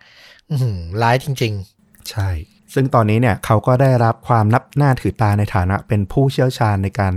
[1.02, 2.30] ร้ายจริง ๆ ใช่
[2.74, 7.14] ซึ่งตอนนี้เนี่ยเขาก็ได้รับความนับหน้าถือตาในฐานะ เป็นผู้เชี่ยวชาญในการ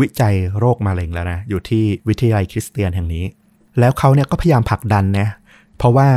[0.00, 3.24] วิจัยโรคมะเร็งแล้วนะ อยู่ที่วิทยาลัยคริสเตียนแห่งนี้
[3.78, 5.28] แล้วเขาเนี่ยก็พยายามผลักดันนะ
[5.78, 6.08] เพราะว่า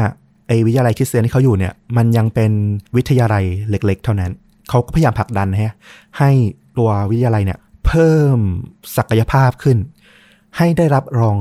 [0.47, 2.51] ไอ้วิทยาลัยคริสเตียนที่เขาอยู่เนี่ยมันยังเป็น
[2.95, 4.31] วิทยาลัยเล็ก ๆ เท่านั้น
[4.69, 5.73] เขาก็พยายามผลักดันนะฮะ
[6.19, 6.31] ให้
[6.77, 8.37] ตัววิทยาลัยเนี่ยเพิ่ม
[8.97, 9.77] ศักยภาพขึ้น
[10.57, 11.37] ให้ได้รับรอง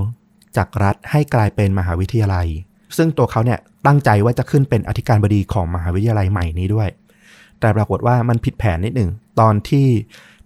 [0.57, 2.49] จากรัฐให้กลายเป็นมหาวิทยาลัย
[2.97, 6.89] ซึ่งตัวเขาเนี่ยตั้งใจว่าจะขึ้นเป็นอธิการบดีของมหาวิทยาลัยใหม่นี้ด้วย
[7.61, 9.87] แต่ปรากฏว่ามันผิดแผนนิดหนึ่ง ตอนที่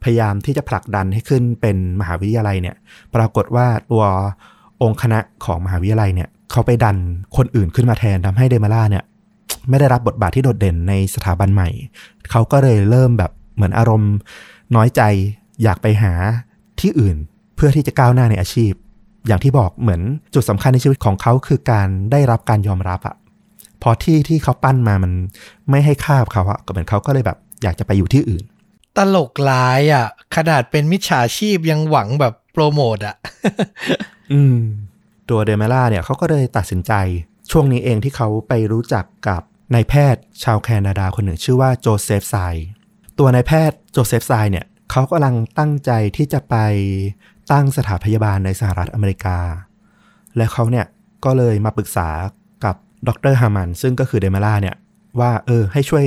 [0.02, 2.76] พยายามที่จะผลักดันให้ขึ้นเป็นมหาวิทยาลัยเนี่ย
[3.14, 4.04] ปรากฏว่าตัว
[4.82, 6.96] องค์คณะของมหาวิทยาลัยเนี่ยเขาไปดัน
[7.36, 9.04] คนอื่นขึ้นมาแทนทำให้เดมาล่าเนี่ย
[9.68, 11.68] ไม่ได้รับบทบาทที่โดดเด่นในสถาบันใหม่
[12.30, 14.14] เขาก็เลยเริ่มแบบเหมือนอารมณ์
[14.76, 15.02] น้อยใจ
[15.62, 16.12] อยากไปหา
[16.80, 17.16] ที่อื่น
[17.56, 18.72] เพื่อที่จะก้าวหน้าในอาชีพ
[19.26, 20.00] อย่างที่บอกเหมือน
[20.34, 23.16] จุดสำคัญในชีวิตของเขาคือการได้รับการยอมรับอะ
[23.82, 25.12] พอที่ที่เขาปั้นมามัน
[25.70, 33.16] ไม่ให้ค่าเขาอะก็เหมือนเขาก็เลยแบบ อยากจะไปอยู่ที่อื่นๆตลกร้ายอะขนาดเป็นมิจฉาชีพยังหวังแบบโปรโมทอะ
[34.32, 34.58] อืม
[35.28, 36.92] ตัวเดเมล่าเนี่ยเขาก็เลยตัดสินใจ
[37.50, 39.42] ช่วงนี้เองที่เขาไปรู้จักกับ
[39.74, 42.36] นายแพทย์ชาวแคนาดาคนหนึ่งชื่อว่าโจเซฟไซ
[43.18, 46.56] ตัวนายแพทย์โจเซฟไซเนี่ยเขากำลังตั้งใจที่จะไป
[47.52, 49.38] ตั้งสถานพยาบาลในสหรัฐอเมริกา
[50.36, 50.86] และเขาเนี่ย
[51.24, 52.08] ก็เลยมาปรึกษา
[52.64, 52.76] กับ
[53.08, 54.76] ดรฮามันซึ่งก็คือเดเมล่าเนี่ย
[55.20, 56.04] ว่าเออให้ช่วย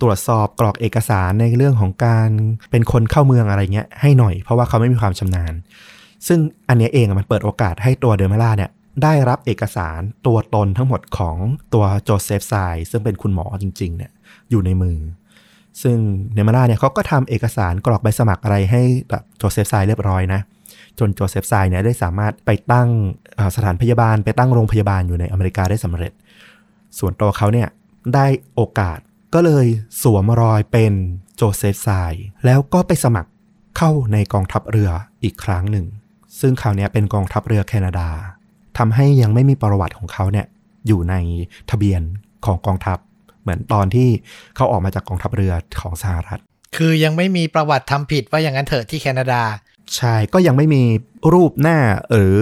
[0.00, 2.30] ตรวจสอบกรอกเอกสารในเรื่องของการ
[2.70, 5.54] เป็นคนเข้าเมืองอะไรเงี้ยให้หน่อยเพราะว่าเขาไม่มีความชำนาญ
[6.26, 6.38] ซึ่ง
[6.68, 8.70] อันนี้เองมันเปิดโอกาสให้ตัวเดอร์มาล่าเนี่ย
[9.02, 11.36] ได้รับเอกสารตัวตนทั้งหมดของ
[11.74, 12.54] ตัวโจเซฟไซ
[12.90, 14.10] ซึ่งเป็นคุณหมอจริงๆเนี่ย
[14.50, 14.98] อยู่ในมือ
[15.82, 15.98] ซึ่ง
[16.32, 18.82] เดอร์มาล่าเนี่ยเขาก็ทำเอกสารกรอกใบสมัครอะไรให้
[19.38, 20.40] โจเซฟไซเรียบร้อยนะ
[21.00, 22.88] จนโจเซฟไซเนี่ยได้สามารถไปตั้ง
[23.56, 26.12] สถานพยาบาล ไปตั้งโรงพยาบาลอยู่ในอเมริกาได้สำเร็จ
[26.98, 27.68] ส่วนตัวเขาเนี่ย
[28.14, 28.98] ได้โอกาส
[29.34, 29.66] ก็เลย
[30.02, 30.92] สวมรอยเป็น
[31.36, 31.88] โจเซฟไซ
[32.44, 33.30] แล้วก็ไปสมัคร
[33.76, 34.90] เข้าในกองทัพเรือ
[35.24, 35.86] อีกครั้งหนึ่ง
[36.40, 38.08] ซึ่งคราวนี้เป็นกองทัพเรือแคนาดา
[38.78, 40.46] ทำให้ยังไม่มีประวัติของเขาเนี่ย
[40.86, 41.14] อยู่ใน
[41.70, 42.02] ทะเบียน
[42.46, 42.98] ของกองทัพ
[43.42, 44.08] เหมือนตอนที่
[44.56, 46.40] เขาออกมาจากกองทัพเรือของสหรัฐ
[46.76, 49.42] คือยังไม่มีประวัติทำผิดว่าอย่างนั้นเถอะที่แคนาดา
[49.96, 50.82] ใช่ก็ยังไม่มี
[51.32, 51.78] รูปหน้า
[52.12, 52.38] หรือ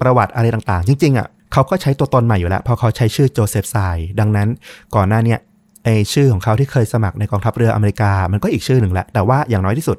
[0.00, 3.76] ประวัติอะไรต่างๆ จริงๆอะเขาก็ใช้ตัวตนใหม่อยู่แล้วเพราะเขาใช้ชื่อโจเซฟไซ
[4.20, 4.48] ดังนั้น
[4.94, 5.38] ก่อนหน้าเนี้ย
[5.84, 9.96] ไอชื่อของเขาที่เคยสมัครในกองทัพเรืออเมริกา มันก็อีกชื่อหนึ่งแหละ แต่ว่าอย่างน้อยที่สุด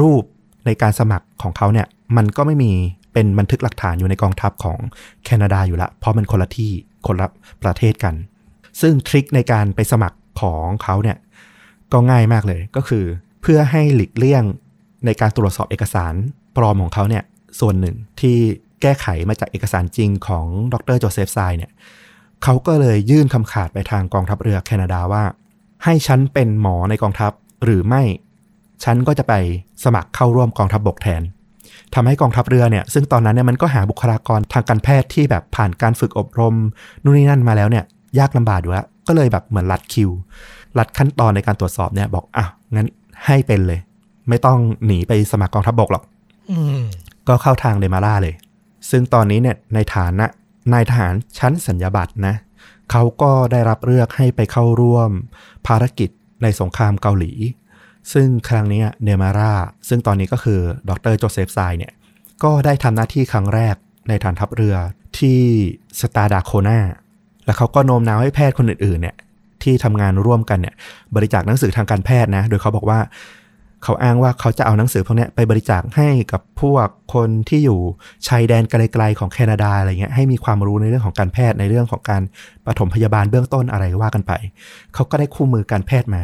[0.00, 0.22] รูป
[0.66, 2.72] ในการสมัครของเขาเนี่ย มันก็ไม่มี
[3.12, 4.78] เป็นบันทึกหลักฐานอยู่ในกองทัพของ
[5.24, 6.72] แคนาดาอยู่ละ เพราะมันคนละที่
[7.06, 7.26] คนละ
[7.62, 8.14] ประเทศกัน
[8.80, 11.16] ซึ่งทริคในการไปสมัครของเขาเนี่ย
[11.92, 13.04] ก็ง่ายมากเลยก็คือ
[13.42, 14.42] เพื่อให้หลีกเลี่ยง
[15.06, 16.14] ในการตรวจสอบเอกสาร
[16.56, 17.24] ปลอมของเขาเนี่ย
[17.60, 18.36] ส่วนหนึ่งที่
[18.82, 21.70] แก้ไขมาจากเอกสารจริงของดรโจเซฟไซเนี่ย
[22.42, 25.24] เขาก็เลยยื่นคำขาดไปทางกองทัพเรือแคนาดาว่า
[25.84, 27.32] ให้ฉันเป็นหมอในกองทัพ
[27.64, 28.02] หรือไม่
[28.84, 29.34] ฉันก็จะไป
[29.84, 31.22] สมัครเข้าร่วมกองทัพบบกแทน
[31.94, 36.54] ทำให้กองทัพเรือเนี่ยซึ่งตอนนั้นเนี่ยมันก็หาบุคลากรทางการแพทย์ที่แบบผ่านการฝึกอบรม
[37.02, 37.84] นู่นนี่นั่นมาแล้วเนี่ย
[38.18, 40.10] ยากลำบากอยู่แล้วก็เลยแบบเหมือนรัดคิว
[40.78, 42.88] รัดขั้นตอนในการตรวจสอบเนี่ยบอกอะงั้น
[43.26, 43.80] ให้เป็นเลย
[44.28, 46.04] ไม่ต้องหนีไปสมัครกองทัพบกหรอก
[46.50, 46.82] อืม
[47.28, 48.34] ก็เข้าทางเดมาร่าเลย
[48.90, 50.26] ซึ่งตอนนี้เนี่ยในฐานะ
[50.72, 52.34] นายทหารชั้นสัญญาบัตรนะ
[52.90, 55.10] เขาก็ได้รับเลือกให้ไปเข้าร่วม
[55.66, 56.10] ภารกิจ
[56.42, 57.32] ในสงครามเกาหลี
[58.12, 59.52] ซึ่งครั้งนี้เดมาร่า
[59.88, 61.92] ซึ่งตอนนี้ก็คือดรโจเซฟไซเนี่ย
[62.44, 63.74] ก็ได้ทำหน้าที่ครั้งแรก
[64.08, 64.76] ในฐานทัพเรือ
[65.18, 65.40] ที่
[66.00, 66.78] สตาร์ดาโคนา
[67.44, 69.16] แล้วเขาก็โน้มน้าวให้แพทย์คนอื่นๆเนี่ย
[69.62, 70.74] ที่ทำงานร่วมกันเนี่ย
[71.14, 72.98] บริจาคหนังสือทางการแพทย์นะ โดยเขาบอกว่า
[73.84, 77.78] เขาอ้างว่าเขาจะเอาหนังสือพวกนี้ไปบริจาคให้กับพวกคนที่อยู่
[78.28, 82.22] ชายแดนไกลๆของแคนาดาอะไรเงี้ยให้มีความรู้ในเรื่องของการแพทย์ในเรื่องของการ
[82.66, 84.32] ปฐมพยาบาลเบื้องต้นอะไรว่ากันไป
[84.94, 86.22] เขาก็ได้คู่มือการแพทย์มา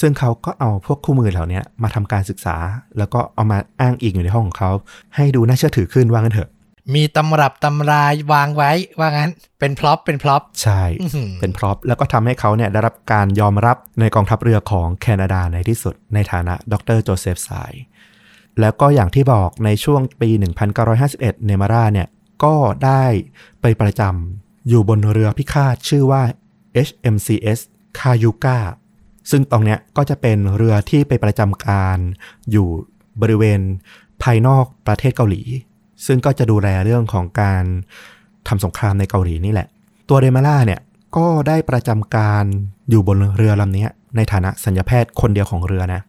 [0.00, 2.56] ซึ่งเขาก็เอาพวกคู่มือเหล่านี้มาทำการศึกษา
[2.98, 4.70] แล้วก็เอามาอ้างอิงอยู่ในห้องของเขา
[5.16, 6.50] ให้ดูน่าเชื่อถือขึ้นว่างั้นเถอะ
[6.94, 17.50] มีตำรับตำรา วางไว้ว่างั้น เป็น prop เป็น prop ใช่อื้อหือเป็น prop แล้วก็ทำให้เขาเนี่ยได้รับการยอมรับในกองทัพเรือของแคนาดาในที่สุด ในฐานะดรโจเซฟไซ
[18.60, 20.30] แล้วก็อย่างที่บอกในช่วงปี
[20.88, 22.08] 1951 เดมาร่าเนี่ย
[22.44, 23.04] ก็ได้
[23.60, 26.22] ไปประจำอยู่บนเรือพิฆาตชื่อว่า
[26.86, 27.58] HMCS
[27.98, 28.58] Cayuga
[29.30, 31.98] ซึ่งตรงเนี้ยก็จะเป็นเรือที่ไปประจำการ
[32.50, 32.68] อยู่
[33.20, 33.60] บริเวณ
[34.22, 35.42] ภายนอกประเทศเกาหลี
[36.06, 37.64] ซึ่งก็จะดูแลเรื่องของการ
[38.48, 39.68] ทำสงครามในเกาหลีนี่แหละ
[40.08, 40.80] ตัวเดมาล่าเนี่ย
[41.16, 42.44] ก็ได้ประจำการ
[42.90, 43.86] อยู่บนเรือลำนี้
[44.16, 46.00] ในฐานะสัญญาแพทย์คนเดียวของเรือนะ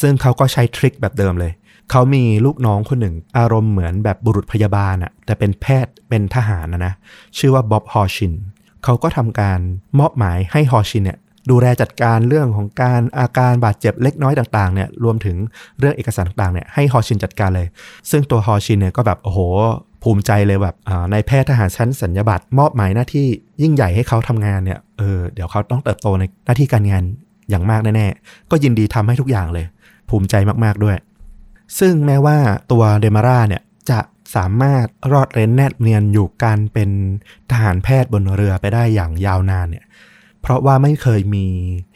[0.00, 1.52] ซึ่งเขาก็ใช้ทริคแบบเดิมเลย
[1.90, 6.92] เขามีลูกน้องคนหนึ่ง อารมณ์เหมือนแบบบุรุษพยาบาลอะแต่เป็นแพทย์เป็นทหารนะนะ
[7.38, 8.34] ชื่อว่าบ๊อบฮอชิน
[8.84, 9.60] เขาก็ทำการ
[9.98, 11.18] มอบหมายให้ฮอชินเนี่ย
[11.50, 15.36] ดูแลจัดการเรื่องของการอาการบาดเจ็บเล็กน้อยต่างๆเนี่ยรวมถึง
[15.78, 17.66] เรื่องเอกสารต่างๆเนี่ยให้ฮอชินจัดการเลย
[18.10, 19.38] ซึ่งตัวฮอชินเนี่ยก็แบบโอ้โห
[20.02, 20.76] ภูมิใจเลยแบบ
[21.12, 23.26] นายแพทย์ทหารชั้นสัญญาบัตรมอบหมายหน้าที่
[23.62, 27.02] ยิ่งใหญ่ให้เขาทำงานเนี่ยเออเดี๋ยวเขาต้องเติบโตในหน้าที่การงาน
[27.50, 29.66] อย่างมากแน่ๆ ก็ยินดีทำให้ทุกอย่างเลย
[30.10, 30.96] ภูมิใจมากๆด้วย
[31.78, 32.36] ซึ่งแม้ว่า
[32.72, 34.00] ตัวเดมาร่าเนี่ยจะ
[34.36, 36.90] สามารถรอดเร้นแนบเนียนอยู่การเป็น
[37.50, 39.84] ทหารแพทย์บนเรือไปได้อย่างยาวนานเนี่ย
[40.46, 41.46] เพราะว่าไม่เคยมี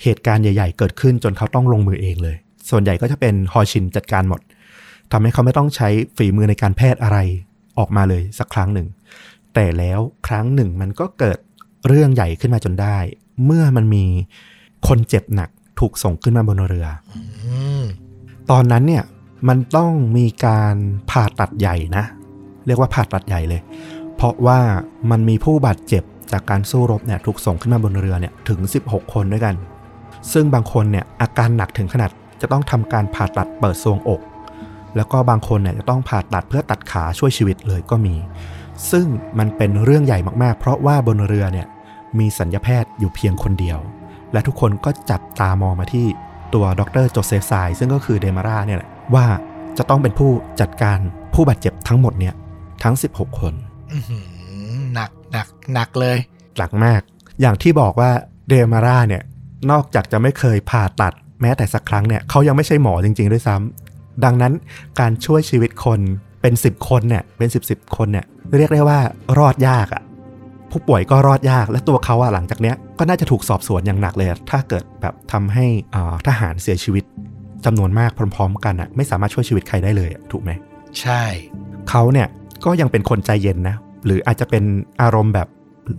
[0.02, 2.36] เหตุการณ์ใหญ่ ๆ เกิดขึ้นจนเขาต้องลงมือเองเลย
[2.70, 4.40] ส่วนใหญ่ก็จะเป็นฮอชินจัดการหมด
[5.12, 7.18] ทำให้เขาไม่ต้องใช้ฝีมือในการแพทย์อะไร
[7.78, 8.88] ออกมาเลยสักครั้งหนึ่ง
[9.54, 11.38] แต่แล้วครั้งหนึ่งมันก็เกิด
[11.86, 12.98] เรื่องใหญ่ขึ้นมาจนได้
[13.44, 14.04] เมื่อมันมี
[14.88, 16.86] คนเจ็บหนักถูกส่งขึ้นมาบนเรือ
[18.50, 19.04] ตอนนั้นเนี่ย
[19.48, 20.74] มันต้องมีการ
[21.10, 22.04] ผ่าตัดใหญ่นะ
[22.66, 23.60] เรียกว่าผ่าตัดใหญ่เลย
[24.16, 24.58] เพราะว่า
[25.10, 29.55] มันมีผู้บาดเจ็บ จากการสู้รบเนี่ยถูกส่งขึ้นมาบนเรือเนี่ยถึง 16 คนด้วยกัน
[30.33, 34.21] ซึ่งบางคนเนี่ยอาการหนักถึงขนาดจะต้องทำการผ่าตัดเปิดทรวงอก
[34.97, 38.14] แล้วก็บางคนเนี่ยจะต้องผ่าตัดเพื่อตัดขาช่วยชีวิตเลยก็มี
[38.90, 39.07] ซึ่ง
[39.38, 41.66] มันเป็นเรื่องใหญ่มากๆ เพราะว่าบนเรือเนี่ย
[42.19, 43.79] มีสัญญาแพทย์อยู่เพียงคนเดียว
[44.33, 46.07] และทุกคนก็จับตามองมาที่
[46.55, 49.27] ตัวดรโจเซฟไซซึ่งก็คือเดมาร่าเนี่ยแหละว่า
[49.79, 50.99] จะต้องเป็นผู้จัดการ
[51.35, 52.35] ผู้บาดเจ็บทั้งหมดเนี่ย
[52.83, 53.55] ทั้ง 16 คน
[55.33, 56.19] หือหนักหนักหนักเลย
[56.57, 57.01] หลักมาก
[57.40, 58.11] อย่างที่บอกว่า
[58.49, 59.23] เดมาร่าเนี่ย
[59.71, 64.53] นอกจากจะไม่เคยผ่าตัดแม้แต่สักครั้งเนี่ยเขายังไม่ใช่หมอจริง ๆ ด้วยซ้ำดังนั้น
[65.01, 66.01] การช่วยชีวิตคน
[66.40, 68.25] เป็น 10 คนเนี่ยเป็น 10บสคนเนี่ย
[68.57, 69.01] เรียกได้ว่า
[69.38, 70.03] รอดยากอะ
[70.71, 77.05] ผู้ป่วยก็รอดยากและตัวเขาอะหลังจากเนี้ยก็น่าจะถูกสอบสวนอย่างหนักเลยอะถ้าเกิดแบบทำให้อ่าทหารเสียชีวิต
[77.64, 80.51] จำนวนมากพร้อม ๆ กันอะไม่สามารถช่วยชีวิตใครได้เลยอะถูกไหม
[81.01, 81.23] ใช่
[81.90, 82.29] เขาเนี่ย
[82.64, 84.64] ก็ยังเป็นคนใจเย็นนะ หรืออาจจะเป็น
[85.02, 85.48] อารมณ์แบบ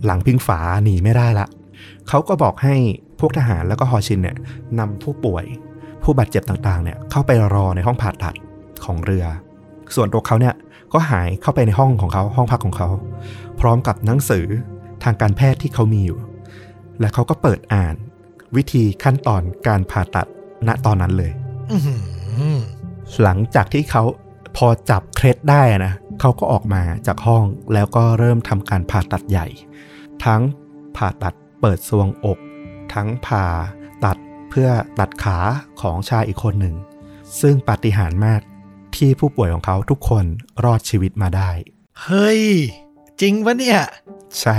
[0.04, 1.46] หลังพิงฝาหนีไม่ได้ละ
[2.08, 2.74] เขาก็บอกให้
[3.20, 4.36] พวกทหารแล้วก็ฮอชินเนี่ย
[4.78, 5.44] นำผู้ป่วย
[6.02, 8.34] ผู้บาดเจ็บต่างๆเนี่ยเข้าไปรอในห้องผ่าตัด
[8.84, 9.24] ของเรือ
[9.94, 10.54] ส่วนตัวเขาเนี่ย
[10.92, 12.88] ก็หายเข้าไปในห้องของเขาห้องพักของเขา
[13.60, 14.46] พร้อมกับหนังสือ
[15.04, 16.18] ทางการแพทย์ที่เขามีอยู่
[17.00, 17.94] และเขาก็เปิดอ่าน
[18.56, 20.26] วิธีขั้นตอนการผ่าตัด
[20.68, 21.32] ณตอนนั้นเลย
[21.70, 21.94] อื้อหื
[22.56, 22.58] อ
[23.22, 24.02] หลังจากที่เขา
[24.56, 29.46] พอจับเคล็ดได้อะนะ เขาก็ออกมาจากห้องแล้วก็เริ่มทำการผ่าตัดใหญ่
[30.24, 30.42] ทั้ง
[30.96, 32.38] ผ่าตัดเปิดซวงอก
[32.94, 33.44] ทั้งผ่า
[34.04, 34.16] ตัด
[34.50, 35.38] เพื่อตัดขา
[35.80, 36.76] ของชายอีกคนหนึ่ง
[37.40, 38.40] ซึ่งปาฏิหาริย์มาก
[38.96, 40.24] ที่ผู้ป่วยของเขาทุกคน
[40.64, 41.50] รอดชีวิตมาได้
[42.02, 42.42] เฮ้ย
[43.20, 43.78] จริงปะเนี่ย
[44.40, 44.58] ใช่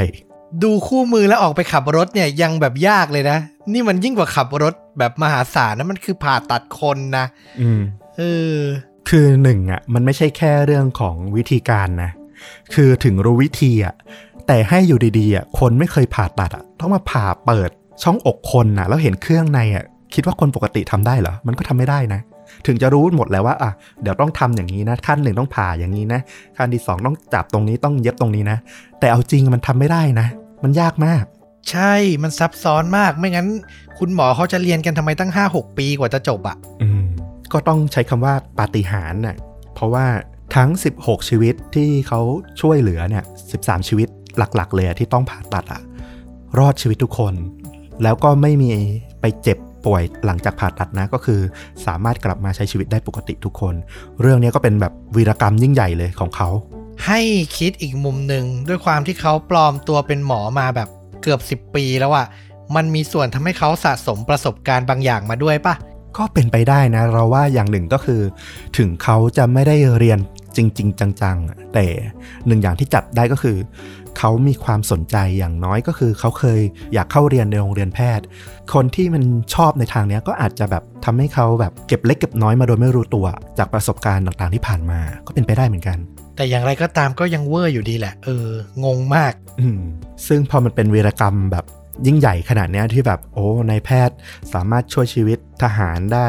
[0.63, 3.37] ดูคู่มือแล้วออกไปขับรถเนี่ยยังแบบยากเลยนะ
[3.73, 7.25] นี่มันยิ่งกว่าขับรถแบบมหาศาลนะมันคือผ่าตัดคนนะ
[7.61, 7.81] อืม
[8.17, 8.21] เอ
[8.53, 8.55] อ
[9.09, 12.11] คือหนึ่งอะมันไม่ใช่แค่เรื่องของวิธีการนะ
[12.73, 13.95] คือถึงรู้วิธีอะ
[14.47, 17.69] แต่ให้อยู่ดีๆอะคนไม่เคยผ่าตัดอะต้องมาผ่าเปิด
[18.03, 22.21] ช่องอกคนอะ แล้วเห็นเครื่องในอะคิดว่าคนปกติทำได้เหรอ มันก็ทำไม่ได้นะ
[22.67, 26.19] ถึงจะรู้หมดแล้วว่าอะเดี๋ยวต้องทำอย่างนี้นะขั้นหนึ่งต้องผ่าอย่างนี้นะ
[26.57, 28.57] ขั้นที่สองต้องจับตรงนี้ต้องเย็บตรงนี้นะ
[28.99, 30.27] แต่เอาจริงมันทำไม่ได้นะ
[30.63, 31.23] มันยากมาก
[31.71, 33.47] ใช่มันซับซ้อนมากไม่งั้น
[33.99, 37.03] คุณหมอเขาจะเรียนกันทำไมตั้ง5-6ปีกว่าจะจบอะอืม
[37.53, 39.37] ก็ต้องใช้คำว่าปาฏิหาริย์น่ะ
[39.75, 40.05] เพราะว่า
[40.55, 42.21] ทั้ง 16 ชีวิตที่เขา
[42.61, 43.23] ช่วยเหลือเนี่ย
[43.55, 45.81] 13 ชีวิตหลักๆ เลยที่ต้องผ่าตัดอะ
[46.59, 47.33] รอดชีวิตทุกคน
[48.03, 48.71] แล้วก็ไม่มี
[49.21, 51.39] ไปเจ็บป่วยหลังจากผ่าตัดนะก็คือ
[51.85, 53.73] สามารถกลับมาใช้ชีวิตได้ปกติทุกคน
[54.21, 56.49] เรื่องนี้ก็เป็นแบบวีรกรรมยิ่งใหญ่เลยของเขา
[57.05, 57.19] ให้
[57.57, 60.89] คิดอีกมุมหนึ่งด้วยความที่เขาปลอมตัวเป็นหมอมาแบบ
[61.21, 62.25] เกือบ 10 ปีแล้วอะ
[62.75, 65.75] มันมีส่วนทำให้เขาสะสมประสบการณ์บางอย่างมาด้วยปะ
[66.17, 68.21] ก็เป็นไปได้นะ เราว่าอย่างหนึ่งก็คือ
[68.77, 70.19] ถึงเขาจะไม่ได้เรียน
[70.55, 71.85] จริง ๆ จังๆ แต่
[72.47, 73.57] หนึ่งอย่างที่จับได้ก็คือ
[74.17, 76.61] เขามีความสนใจอย่างน้อยก็คือ เขาเคย
[76.93, 78.25] อยากเข้าเรียนในโรงเรียนแพทย์
[78.73, 79.23] คนที่มัน
[79.53, 83.25] ชอบในทางนี้ก็อาจจะแบบทำให้เขาแบบเก็บเล็กเก็บน้อยมาโดยไม่รู้ตัว
[83.57, 85.97] จากประสบการณ์ต่างๆที่ผ่านมา ก็เป็นไปได้เหมือนกัน
[86.35, 88.47] แต่อย่างไรก็ตามก็ยังเวอร์อยู่ดีแหละ เออ
[88.83, 89.79] งงมาก อืม
[90.27, 91.65] ซึ่งพอมันเป็นวีรกรรมแบบ
[92.05, 94.15] ยิ่งใหญ่ขนาดนี้ที่แบบโอ้นายแพทย์
[94.53, 96.27] สามารถช่วยชีวิตทหารได้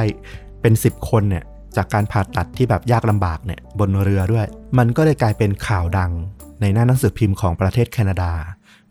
[0.61, 1.44] เป็น 10 คนเนี่ย
[1.77, 4.46] จากการผ่าตัดที่แบบยากลำบากเนี่ยบนเรือด้วย
[4.79, 6.12] มันก็เลยกลายเป็นข่าวดัง
[6.61, 8.33] ในหน้าหนังสือพิมพ์ของประเทศแคนาดา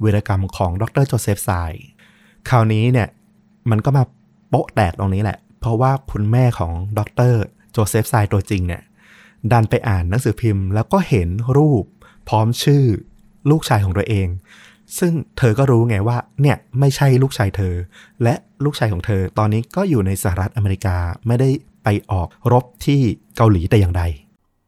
[0.03, 1.49] วีรกรรมของดรโจเซฟไซ
[2.49, 3.07] คราวนี้เนี่ย
[3.69, 4.03] มันก็มา
[4.49, 6.99] โป๊ะแตกตรงนี้แหละ เพราะว่าคุณแม่ของด
[7.31, 7.33] ร
[7.71, 8.81] โจเซฟไซตัวจริงเนี่ย
[9.51, 11.85] ดันไปอ่านหนังสือพิมพ์ แล้วก็เห็นรูป
[12.29, 12.83] พร้อมชื่อ
[13.49, 14.27] ลูกชายของตัวเอง
[14.99, 17.75] ซึ่งเธอก็รู้ไงว่าเนี่ยไม่ใช่ลูกชายเธอ
[18.23, 20.95] และลูกชายของเธอ ตอนนี้ก็อยู่ในสหรัฐอเมริกา
[21.27, 21.49] ไม่ได้
[21.83, 23.01] ไปออกรบที่
[23.37, 24.03] เกาหลีแต่อย่างใด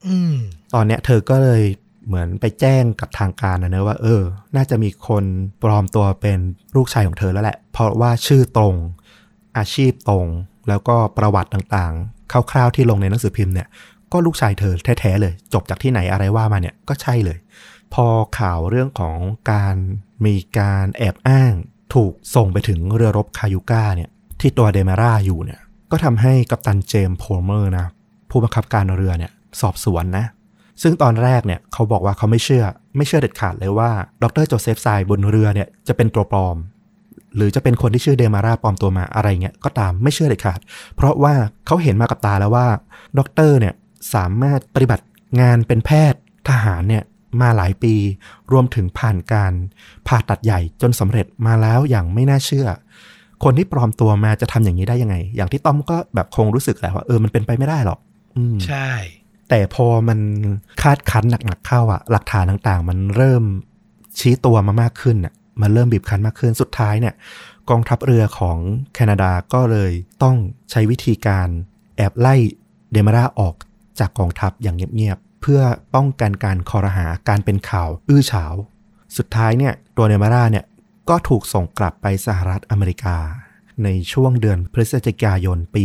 [0.08, 0.36] อืม
[0.74, 1.64] ตอนเนี้ยเธอก็เลย
[2.08, 4.22] เหมือนไปแจ้งกับทางการนะเนอะว่า เออ
[4.56, 5.24] น่าจะมีคน
[5.62, 6.40] ปลอมตัวเป็น
[6.76, 8.76] ลูกชายของเธอแล้วแหละ เพราะว่าชื่อตรง
[9.58, 10.28] อาชีพตรง
[10.70, 13.68] แล้วก็ประวัติต่างๆ คร่าวๆที่ลงในหนังสือพิมพ์เนี่ย
[14.12, 17.38] ก็ลูกชายเธอแท้ๆเลย จบจากที่ไหนอะไรว่ามาเนี่ยก็ใช่เลย
[18.00, 19.20] พอข่าวเรื่องของ
[19.52, 19.76] การ
[20.26, 21.54] มีการแอบอ้าง
[21.94, 25.60] ถูกส่งไปถึงเรือรบคายูก้าเนี่ยที่ตัวเดมาร่าอยู่เนี่ย
[25.92, 27.86] ก็ทำให้กัปตันเจมส์โพลเมอร์นะ
[28.30, 29.32] ผู้บังคับการเรือเนี่ย
[29.62, 30.26] สอบสวนนะ
[30.82, 32.66] ซึ่งตอนแรกเนี่ยเขาบอกว่าเขาไม่เชื่อ
[32.98, 33.92] ไม่เชื่อเด็ดขาดเลยว่า
[34.24, 36.58] ดรโจเซฟไซบนเรือเนี่ยจะเป็นตัวปลอม
[37.36, 40.60] หรือจะเป็นคนที่ชื่อเดมาร่าปลอมตัวมาอะไรเงี้ยก็ตามไม่เชื่อเด็ดขาด
[40.96, 41.34] เพราะว่า
[41.66, 42.68] เขาเห็นมากับตาแล้วว่า
[43.18, 43.74] ดรเนี่ย
[44.14, 45.06] สามารถปฏิบัติ
[45.42, 47.04] งานเป็นแพทย์ทหารเนี่ย
[47.42, 47.96] มาหลายปี
[48.52, 49.54] รวมถึงผ่านการ
[50.08, 52.68] ผ่าตัดใหญ่จนสำเร็จมาแล้วอย่างไม่น่าเชื่อ
[53.44, 58.00] คนที่ปลอมตัวมาจะทำอย่างนี้ได้ยังไง อย่างที่ต้อมก็แบบคงรู้สึกแหละว่าเออมันเป็นไปไม่ได้หรอก
[58.38, 58.90] อืมใช่
[59.50, 60.20] แต่พอมัน
[60.82, 63.44] คาดคั้นหนักๆเข้าอะหลักฐานต่างๆ มันเริ่ม
[64.20, 67.16] ชี้ตัวมามากขึ้นอะมันเริ่มบีบคั้นมากขึ้นสุดท้ายเนี่ย
[67.70, 68.58] กองทัพเรือของ
[68.94, 69.92] แคนาดาก็เลย
[70.24, 70.38] ต้อง
[70.72, 71.48] ใช้วิธีการ
[71.98, 72.36] แอบไล่
[72.92, 73.56] เดมาร่าออก
[74.00, 78.54] จากกองทัพอย่างเงียบๆ เพื่อป้องกันการคอรหาการเป็นข่าวอื้อฉาว
[79.18, 80.66] สุดท้ายเนี่ยตัวเดมาร่าเนี่ย
[81.10, 83.16] ก็ถูกส่งกลับไปสหรัฐอเมริกา
[83.84, 85.84] ในช่วงเดือนพฤศจิกายนปี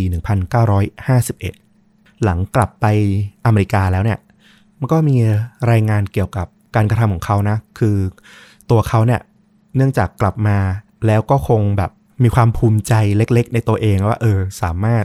[0.91, 2.87] 1951 หลังกลับไป
[3.47, 4.19] อเมริกาแล้วเนี่ย
[4.79, 5.17] มันก็มี
[5.71, 6.47] รายงานเกี่ยวกับ
[6.77, 7.97] การกระทำของเขานะ คือ
[8.71, 9.21] ตัวเขาเนี่ย
[9.77, 10.59] เนื่องจากกลับมา
[11.07, 11.91] แล้วก็คงแบบ
[12.23, 15.05] มีความภูมิใจเล็กๆ ในตัวเองว่าเออสามารถ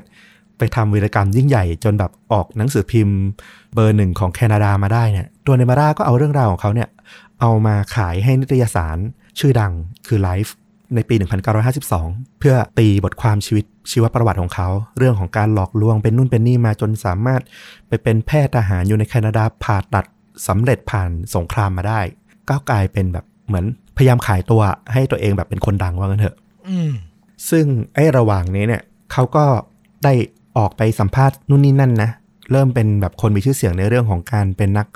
[0.57, 3.19] ไปทำวีรกรรมยิ่งใหญ่จนแบบออกหนังสือพิมพ์
[3.75, 6.89] เบอร์หนึ่งของแคนาดามาได้เนี่ยตัวเนมาร่าก็เอาเรื่องราวของเขาเนี่ย
[7.41, 8.97] เอามาขายให้นิตยสาร
[9.39, 9.73] ชื่อดัง
[10.07, 10.51] คือ Life
[10.95, 11.15] ในปี
[11.77, 17.41] 1952 เพื่อตีบทความชีวิตชีวประวัติของเขา เรื่องของการหลอกลวงเป็นนู่นเป็นนี่มาจนสามารถ
[17.87, 20.05] ไปเป็นแพทย์ทหารอยู่ในแคนาดาผ่าตัด
[20.47, 22.01] สำเร็จผ่านสงครามมาได้
[22.49, 23.65] ก็กลายเป็นแบบเหมือน
[23.97, 24.61] พยายามขายตัว
[24.93, 26.35] ให้ตัวเองแบบเป็นคนดังว่างั้นเถอะ
[26.69, 26.91] อืม
[27.49, 29.45] ซึ่งไอ้ระหว่างนี้เนี่ยเขาก็
[30.03, 30.13] ได้
[30.57, 32.09] ออกไปสัมภาษณ์นู่นนี่นั่นนะ
[32.51, 34.87] เริ่มเป็นแบบคนมีชื่อเสียงในเรื่องของการเป็นนัก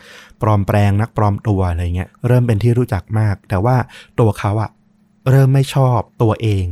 [0.42, 3.76] ปลอมแปลงนักปลอมตัวอะไรเงี้ยเริ่มเป็นที่รู้จักมาก แต่ว่า
[4.20, 4.72] ตัวเขาอะ
[5.30, 6.66] เริ่มไม่ชอบตัวเอง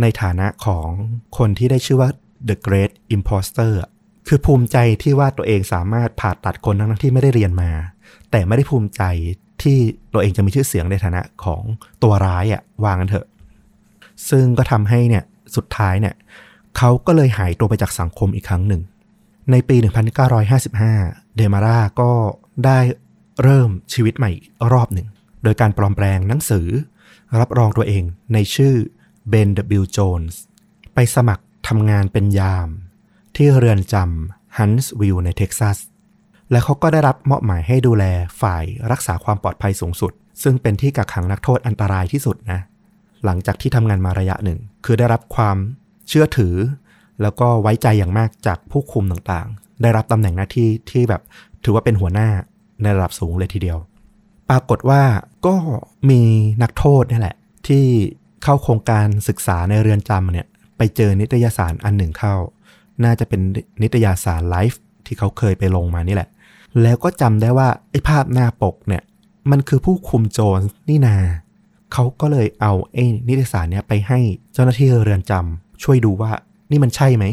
[0.00, 0.88] ในฐานะของ
[1.38, 2.10] คนที่ได้ชื่อว่า
[2.48, 3.90] The Great Imposter อะ
[4.28, 7.70] คือภูมิใจที่ว่าตัวเองสามารถผ่าตัดคนทั้งที่ไม่ได้เรียนมา
[8.30, 9.02] แต่ไม่ได้ภูมิใจ
[9.62, 9.78] ที่
[10.12, 11.62] ตัวเองจะมีชื่อเสียงในฐานะของ
[12.02, 13.26] ตัวร้ายอะวางกันเถอะ
[14.30, 15.24] ซึ่งก็ทำให้เนี่ย
[15.56, 16.14] สุดท้ายเนี่ย
[16.78, 18.82] เขาก็เลยหายตัวไปจากสังคมอีกครั้งหนึ่ง
[19.50, 19.76] ในปี
[20.56, 22.12] 1955 เดมาร่าก็
[22.64, 22.78] ได้
[23.42, 25.08] เริ่มชีวิตใหม่อีกรอบหนึ่ง
[25.42, 26.66] โดยการปลอมแปลงหนังสือ
[27.40, 28.74] รับรองตัวเองในชื่อ
[29.28, 30.40] เบนเดบิลโจนส์
[30.94, 32.68] ไปสมัครทำงานเป็นยาม
[33.36, 35.78] ที่เรือนจำฮันส์วิลในเท็กซัส
[36.50, 38.04] และเขาก็ได้รับมอบหมายให้ดูแล
[38.40, 42.60] ฝ่ายรักษาความปลอดภัยสูงสุด ซึ่งเป็นที่กักขังนักโทษอันตรายที่สุดนะ
[43.24, 45.56] หลังจากที่ทำงานมาระยะหนึ่ง คือได้รับความ
[46.08, 46.54] เชื่อถือ
[47.22, 51.22] แล้วก็ไว้ใจอย่างมากจากผู้คุมต่างๆ ได้รับตำแหน่งหน้าที่ที่แบบ
[51.64, 52.28] ถือว่าเป็นหัวหน้า
[52.82, 53.78] ในระดับสูงเลยทีเดียว
[54.50, 55.02] ปรากฏว่า
[55.46, 55.54] ก็
[56.10, 56.20] มี
[56.62, 57.36] นักโทษนี่แหละ
[57.68, 57.84] ที่
[58.42, 62.34] เข้าโครงการศึกษาในเรือนจำเนี่ยไปเจอนิตยสารอันหนึ่งเข้า
[63.04, 63.40] น่าจะเป็น
[63.82, 66.28] นิตยสารไลฟ์ที่เขาเคยไปลงมานี่แหละ
[66.82, 69.02] แล้วก็จำได้ว่าไอ้ภาพหน้าปกเนี่ย
[69.50, 71.16] มันคือผู้คุมโจรนี่นา
[71.92, 74.18] เขาก็เลยเอาไอ้นิตยสารเนี้ยไปให้
[74.52, 76.32] เจ้าหน้าที่เรือนจำช่วยดูว่า
[76.72, 77.24] นี่มันใช่ไหม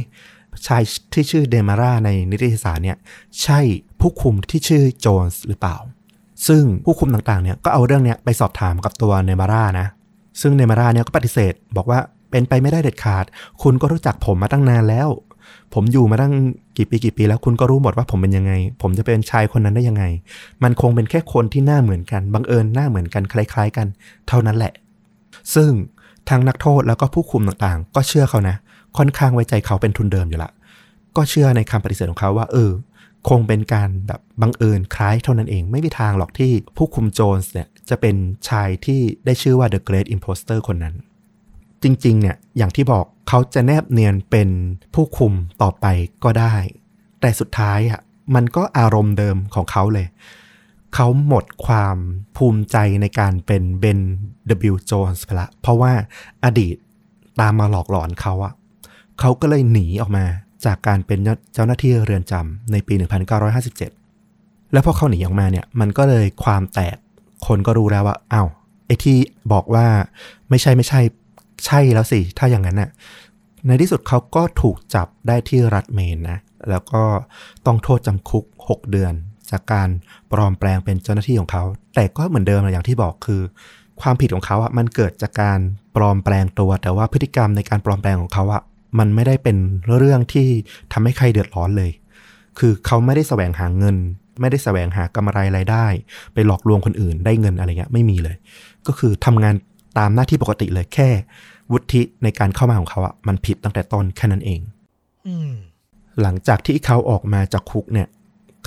[0.67, 0.81] ชาย
[1.13, 2.97] ที่ชื่อเดมาร่าในนิตยสารเนี่ย
[3.43, 3.59] ใช่
[3.99, 5.77] ผู้คุมที่ชื่อโจนส์หรือเปล่า
[6.47, 9.87] ซึ่งผู้คุมต่างๆเนี่ยก็เอาเรื่องเนี้ยไปสอบถามกับตัวเนมาร่านะ
[10.41, 11.99] ซึ่งเนมาร่าเนี่ยก็ปฏิเสธ บอกว่า
[12.31, 13.25] เป็นไปไม่ได้เด็ดขาด
[13.61, 15.09] คุณก็รู้จักผมมาตั้งนานแล้ว
[15.73, 16.33] ผมอยู่มาตั้ง
[16.77, 20.03] กี่ปีกี่ปีแล้วคุณก็รู้หมดว่าผมเป็นยังไง ผมจะเป็นชายคนนั้นได้ยังไง
[20.63, 23.87] มันคงเป็นแค่คนที่หน้าเหมือนกันบังเอิญหน้าเหมือนกันคล้าย ๆ กัน
[24.27, 24.73] เท่านั้นแหละ
[25.55, 25.71] ซึ่ง
[26.29, 28.55] ทางนักโทษแล้วก็ผู้คุมต่างๆ ก็เชื่อเขานะ
[28.97, 30.51] ค่อนข้างไว้ใจเขาเป็นทุนเดิมอยู่ละ
[31.15, 32.71] ก็เชื่อในคำปฏิเสธของเขาว่า เออ
[33.29, 38.15] คงเป็นการแบบบังเอิญคล้ายเท่านั้นเอง ไม่มีทางหรอกที่ผู้คุมโจนส์เนี่ยจะเป็น
[38.49, 40.95] ชายที่ได้ชื่อว่า The Great Imposter คนนั้น
[41.83, 44.49] จริงๆเนี่ยอย่างที่บอกเขาจะแนบเนียนเป็น
[44.93, 45.85] ผู้คุมต่อไป
[46.23, 46.55] ก็ได้
[47.21, 48.01] แต่สุดท้ายอะ
[48.35, 50.07] มันก็อารมณ์เดิมของเขาเลย
[50.95, 51.97] เขาหมดความ
[52.37, 53.99] ภูมิใจในการเป็นเบน
[54.71, 54.75] W.
[54.89, 55.91] Jones ไปละ เพราะว่า
[56.45, 56.75] อดีต
[57.39, 58.53] ตามมาหลอกหลอนเขาอะ
[59.19, 60.25] เขาก็เลยหนีออกมา
[60.65, 61.19] จากการเป็น
[61.53, 62.93] เจ้าหน้าที่เรือนจำในปี
[64.03, 66.97] 1957 แล้วพอเขาหนีออกมาเนี่ย มันก็เลยความแตก
[67.47, 68.47] คนก็รู้แล้วว่าอ้าว
[68.85, 69.17] ไอ้ที่
[69.53, 69.87] บอกว่า
[70.49, 71.01] ไม่ใช่ไม่ใช่
[71.65, 72.89] ใช่แล้วสิ ถ้าอย่างนั้นน่ะ
[73.65, 77.03] ในที่สุดเขาก็ถูกจับได้ที่รัฐเมนนะ แล้วก็
[77.65, 79.13] ต้องโทษจำคุก 6 เดือน
[79.51, 79.89] จากการ
[80.31, 81.63] ปลอมแปลงเป็นเจ้าหน้าที่ของเขา
[81.95, 83.41] แต่ก็เหมือนเดิมอย่างที่บอกคือ
[84.01, 85.59] ความผิดของเขาอะมันเกิดจากการ
[85.95, 88.61] ปลอมแปลงตัว แต่ว่าพฤติกรรมในการปลอมแปลงของเขาอะ
[88.99, 89.57] มันไม่ได้เป็น
[89.97, 90.47] เรื่องที่
[90.93, 91.91] ทำให้ใครเดือดร้อนเลย
[92.59, 93.95] คือเขาไม่ได้แสวงหาเงิน
[94.41, 95.85] ไม่ได้แสวงหากำไรรายได้
[96.33, 98.35] ไปหลอกลวงคนอื่นได้เงินอะไรเงี้ยไม่มีเลย
[98.87, 99.55] ก็คือทำงาน
[99.97, 101.09] ตามหน้าที่ปกติเลยแค่
[101.71, 104.61] วุฒิในการเข้ามาของเขาอะมันผิดตั้งแต่ต้นแค่นั้นเอง
[105.27, 105.51] อืม
[106.21, 108.07] หลังจากที่เขาออกมาจากคุกเนี่ย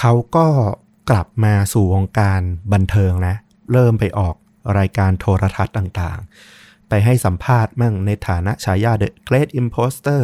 [0.00, 0.46] เขาก็
[1.10, 2.40] กลับมาสู่วงการ
[2.72, 3.34] บันเทิงนะ
[3.72, 4.34] เริ่มไปออก
[4.78, 6.61] รายการโทรทัศน์ต่างๆ
[6.94, 10.22] ไปให้สัมภาษณ์มั่งในฐานะฉายา The Great Imposter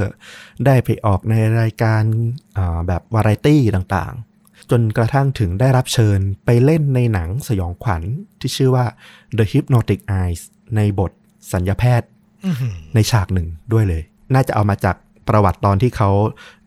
[0.66, 2.02] ได้ไปออกในรายการ
[2.86, 8.02] แบบวาไรตี้ต่างๆ จนกระทั่งถึงได้รับเชิญไปเล่นในหนังสยองขวัญ
[8.40, 8.86] ที่ชื่อว่า
[9.38, 10.42] The Hypnotic Eyes
[10.76, 11.12] ในบท
[11.52, 12.08] สัญญาแพทย์
[12.46, 14.02] อื้อหือในฉากหนึ่งด้วยเลย
[14.34, 14.96] น่าจะเอามาจาก
[15.28, 16.10] ประวัติตอนที่เขา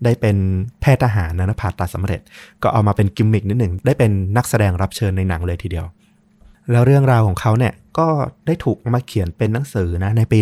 [0.04, 0.38] ได้เป็น
[0.82, 2.22] แพทย์ทหารนะนะผ่าตัดสำเร็จ
[2.64, 5.88] ก็เอามาเป็นกิมมิกนิดหนึ่ง ได้เป็นนักแสดงรับเชิญในหนังเลยทีเดียว
[6.72, 8.08] แล้วเรื่องราวของเขาเนี่ยก็
[8.46, 10.38] ได้ถูกมาเขียนเป็นหนังสือนะในปี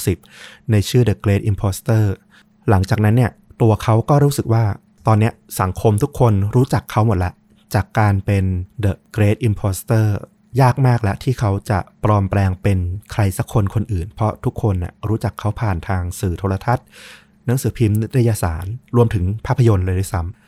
[0.00, 2.02] 1960 ในชื่อ The Great Imposter
[2.70, 3.30] หลังจากนั้นเนี่ย
[3.62, 4.64] ตัวเขาก็รู้สึกว่า
[5.06, 7.32] ตอนนี้สังคมทุกคนรู้จักเขาหมดละ
[7.74, 8.44] จากการเป็น
[8.84, 10.06] The Great Imposter
[10.60, 12.78] ยากมากแล้วที่เขาจะปลอมแปลงเป็น
[13.12, 16.86] ใครสักคนคนอื่น เพราะทุกคนน่ะรู้จักเขาผ่านทางสื่อโทรทัศน์
[17.46, 20.41] หนังสือพิมพ์นิตยสารรวมถึงภาพยนตร์เลยด้วยซ้ำ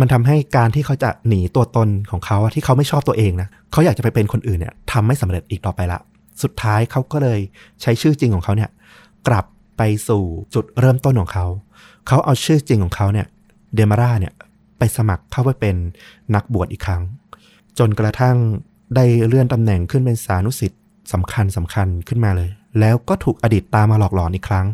[0.00, 5.98] มันทำให้การที่เขาจะหนีตัวตนของเขาที่เขาไม่ชอบตัวเองนะเขาอยากจะไปเป็นคนอื่นเนี่ยทำไม่สำเร็จอีกต่อไปละ
[6.42, 7.40] สุดท้ายเขาก็เลย
[7.82, 8.70] ใช้ชื่อจริงของเขาเนี่ย
[9.28, 9.44] กลับ
[9.76, 10.22] ไปสู่
[10.54, 11.46] จุดเริ่มต้นของเขา
[12.06, 13.26] เขาเอาชื่อจริงของเขาเนี่ย
[13.74, 14.32] เดมาร่าเนี่ย
[14.78, 15.76] ไปสมัครเข้าไปเป็น
[16.34, 17.02] นักบวชอีกครั้ง
[17.78, 18.36] จนกระทั่ง
[18.96, 20.80] ได้เลื่อนตำแหน่งขึ้นเป็นสานุสิทธิ์
[21.12, 24.66] สำคัญสำคัญขึ้นมาเลย แล้วก็ถูกอดีตตามมาหลอกหลอนอีกครั้ง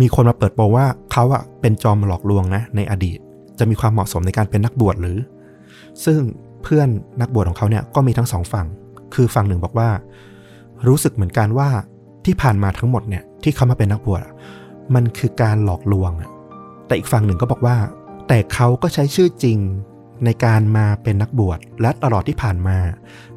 [0.00, 3.18] มีคนมาเปิดโปงว่าเขาอะเป็นจอมหลอกลวงนะในอดีต
[3.62, 5.18] จะมีความเหมาะสมในการเป็นนักบวชหรือ
[6.04, 6.20] ซึ่ง
[6.62, 6.88] เพื่อน
[7.20, 8.66] นักบวชของเขาเนี่ยก็มีทั้งสองฝั่ง
[9.14, 9.88] คือฝั่งหนึ่งบอกว่า
[10.86, 11.68] รู้สึกเหมือนกันว่า
[12.24, 14.22] ที่ผ่านมาทั้งหมดเนี่ยที่เขามาเป็นนักบวช
[14.94, 16.12] มันคือการหลอกลวง
[16.86, 17.76] แต่อีกฝั่งหนึ่งก็บอกว่า
[18.28, 19.58] แต่เขาก็ใช้ชื่อจริง
[20.24, 22.78] ในการมาเป็นนักบวชและตลอดที่ผ่านมา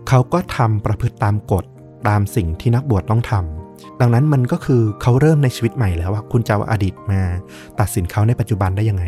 [0.08, 1.64] เขาก็ทำประพฤติตามกฎ
[2.08, 7.22] ตามสิ่งที่นักบวชต้องทำดังนั้นมันก็คือเขาเริ่มในชีวิตใหม่แล้วว่าคุณจะเอาอดีตมา
[7.80, 9.06] ตัดสินเขาในปัจจุบันได้ยังไง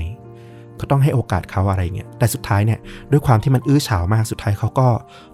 [0.80, 2.80] ก็ต้องให้โอกาสเขาอะไรเงี้ย แต่สุดท้ายเนี่ย
[3.12, 4.88] ด้วยความที่มันอื้อฉาวมากสุดท้ายเขาก็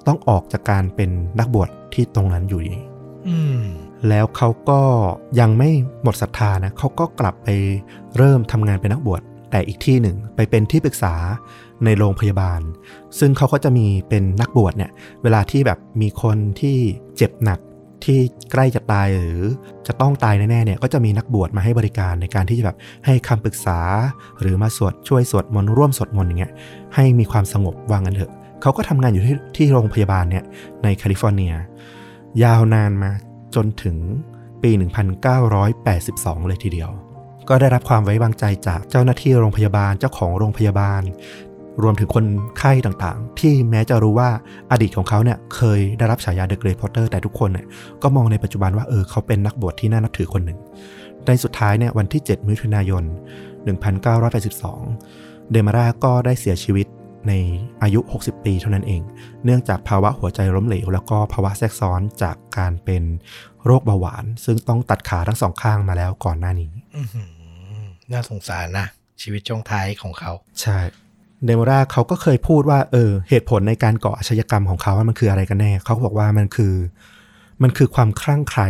[0.08, 2.76] ต้องออกจากการเป็นนักบวชที่ตรงนั้นอยู่ดี
[3.28, 3.62] อืม
[4.10, 4.82] แล้วเขาก็
[5.40, 5.70] ยังไม่
[6.04, 7.50] หมดศรัทธานะเขาก็กลับไป
[8.18, 11.14] เริ่มทำงานเป็นนักบวชแต่อีกที่หนึ่งไปเป็นที่ปรึกษา
[11.86, 12.62] ในโรงพยาบาล
[13.20, 14.92] ซึ่งเขาก็จะมีเป็นนักบวชเนี่ย
[15.24, 16.78] เวลาที่แบบมีคนที่
[17.18, 17.60] เจ็บหนัก
[18.06, 18.20] ที่
[18.52, 19.42] ใกล้จะตายหรือ
[19.88, 23.80] จะต้องตายแน่ๆเนี่ยก็จะมีนักบวชมาให้บริการในการที่จะแบบให้คำปรึกษา
[24.42, 26.52] หรือมาสวดช่วยสวดมนต์ร่วมสวดมนต์อย่างเงี้ย
[26.96, 30.44] ให้มีความสงบวางกันเถอะเขาก็ทำงานอยู่ที่ที่โรงพยาบาลเนี่ย
[30.84, 31.54] ในแคลิฟอร์เนีย
[32.44, 33.12] ยาวนานมา
[33.56, 33.98] จนถึง
[34.64, 34.72] ปี
[35.40, 36.92] 1982 เลยทีเดียว
[37.50, 41.02] ก็ได้รับความไว้วางใจจากเจ้าหน้าที่โรงพยาบาลเจ้าของโรงพยาบาล
[41.82, 42.26] รวมถึงคน
[42.60, 44.30] ไข้ต่างๆ ที่แม้จะรู้ว่า
[44.72, 47.66] อดีตของเขาเนี่ยเคยได้รับฉายา The Great Potter แต่ทุกคนเนี่ย
[48.04, 50.60] ก็มองในปัจจุบันว่าเออเขาเป็นนักบวชที่น่านับถือคนหนึ่ง
[51.26, 53.04] ในสุดท้ายเนี่ยวันที่ 7 มิถุนายน
[54.68, 56.88] 1982 เดมาร่าก็ได้เสียชีวิต
[57.28, 57.34] ใน
[57.84, 59.02] อายุ 60 ปีเท่านั้นเอง
[59.46, 63.04] เนื่องจากภาวะหัวใจล้มเหลว แล้วก็ภาวะแทรกซ้อนจากการเป็น
[63.66, 67.30] โรคเบาหวาน ซึ่งต้องตัดขาทั้งสองข้างมาแล้วก่อนหน้านี้อื้อหือ
[68.12, 68.86] น่าสงสารนะ
[69.22, 70.80] ชีวิตช่วงท้ายของเขา ใช่
[71.46, 76.74] เดโมราเขาก็เคยพูดว่าเออเหตุผลในการก่ออาชญากรรมของเขาว่ามันคืออะไรกันแน่ เขาบอกว่ามันคือ
[77.64, 78.68] มันคือความคลั่งไคล้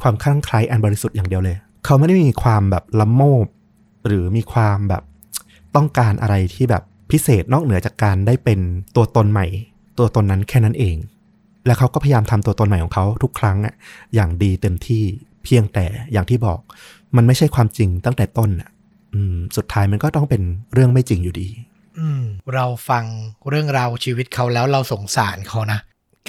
[0.00, 3.46] ความคลั่งไคล้อันบริสุทธิ์อย่างเดียวเลย เขาไม่ได้มีความแบบละโมบ
[4.06, 5.02] หรือมีความแบบ
[5.76, 8.60] ต้องการอะไรที่แบบพิเศษนอกเหนือจากการได้เป็น
[8.96, 9.46] ตัวตนใหม่
[9.98, 10.96] ตัวตนนั้นแค่นั้นเอง
[11.66, 13.74] แล้วเขาก็พยายามทำตัวตนใหม่ของเขาทุกครั้งอะ
[14.14, 15.02] อย่างดีเต็มที่
[15.44, 16.58] เพียงแต่อย่างที่บอก
[17.16, 18.70] มันไม่ใช่ความจริงตั้งแต่ต้นอะ
[19.14, 20.42] อืมสุดท้ายมันก็ต้องเป็น
[20.72, 21.48] เรื่องไม่จริงอยู่ดี
[22.54, 23.04] เราฟัง
[23.48, 25.78] เรื่องราวชีวิตเขาแล้วเราสงสารเขานะ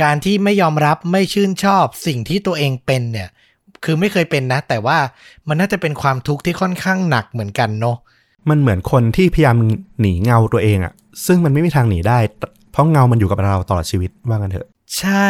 [0.01, 3.29] การที่ไม่ยอมรับไม่ชื่นชอบสิ่งที่ตัวเองเป็นเนี่ย
[3.83, 4.97] คือไม่เคยเป็นนะ แต่ว่า
[5.47, 7.97] มันน่าจะเป็นความทุกข์ที่ค่อนข้างหนักเหมือนกันเนาะ
[8.49, 9.57] มันเหมือนคนที่พยายาม
[9.99, 10.93] หนีเงาตัวเองอะ
[11.25, 12.19] ซึ่งมันไม่มีทางหนีได้
[12.71, 14.67] เพราะเงามันอยู่กับเราตลอดชีวิตว่ากันเถอะ
[14.99, 15.29] ใช่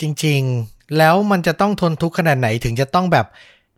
[0.00, 3.26] จริง ๆ แล้วมันจะต้องทนทุกข์ขนาดไหนถึงจะต้องแบบ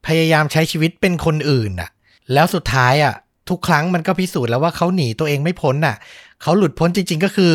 [0.06, 1.90] พยายามใช้ชีวิตเป็นคนอื่นน่ะ
[2.32, 3.14] แล้วสุดท้ายอะ
[3.48, 5.96] ทุกครั้งมันก็พิสูจน์แล้วว่าเขาหนีตัวเองไม่พ้นน่ะ
[6.42, 7.52] เขาหลุดพ้นจริง ๆ ก็คือ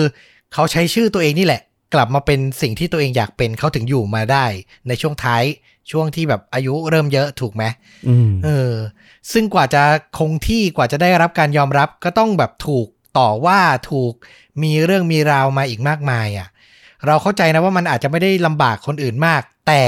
[0.54, 1.62] เขาใช้ชื่อตัวเองนี่แหละ
[1.94, 4.46] กลับมาเป็นสิ่งที่ตัวเองอยากเป็นเขาถึงอยู่มาได้
[4.88, 5.44] ในช่วงท้าย
[5.92, 7.64] ช่วงที่แบบอายุเริ่มเยอะถูกไหม
[8.08, 8.74] อืมเออ
[9.32, 9.84] ซึ่งกว่าจะ
[10.18, 13.60] คงที่กว่าจะได้รับการยอมรับก็ต้องแบบถูกต่อว่า
[13.92, 14.14] ถูก
[14.64, 16.48] มีเรื่องมีราวมาอีกมากมายอะ
[17.06, 19.84] เราเข้าใจนะว่ามันอาจจะไม่ได้ลำบากคนอื่นมาก แต่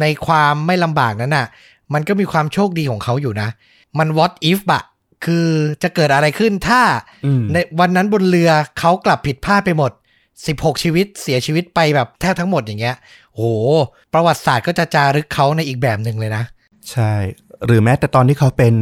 [0.00, 1.46] ในความไม่ลำบากนั้นน่ะ
[1.94, 3.48] มันก็มีความโชคดีของเขาอยู่นะ
[3.98, 4.82] มัน what if อะ
[5.26, 5.46] คือ
[5.82, 6.82] จะเกิดอะไรขึ้นถ้า
[7.26, 9.92] อืมในวันนั้นบนเรือเขากลับผิดพลาดไปหมด
[10.36, 12.96] 16 ชีวิตเสียชีวิตไปแบบแทบทั้งหมดอย่างเงี้ย
[13.30, 13.42] โห
[14.14, 16.44] ประวัติศาสตร์ก็จะจารึกเขาในอีกแบบหนึ่งเลยนะ
[16.90, 17.12] ใช่
[17.66, 18.74] หรือแม้แต่ตอนที่เขาเป็น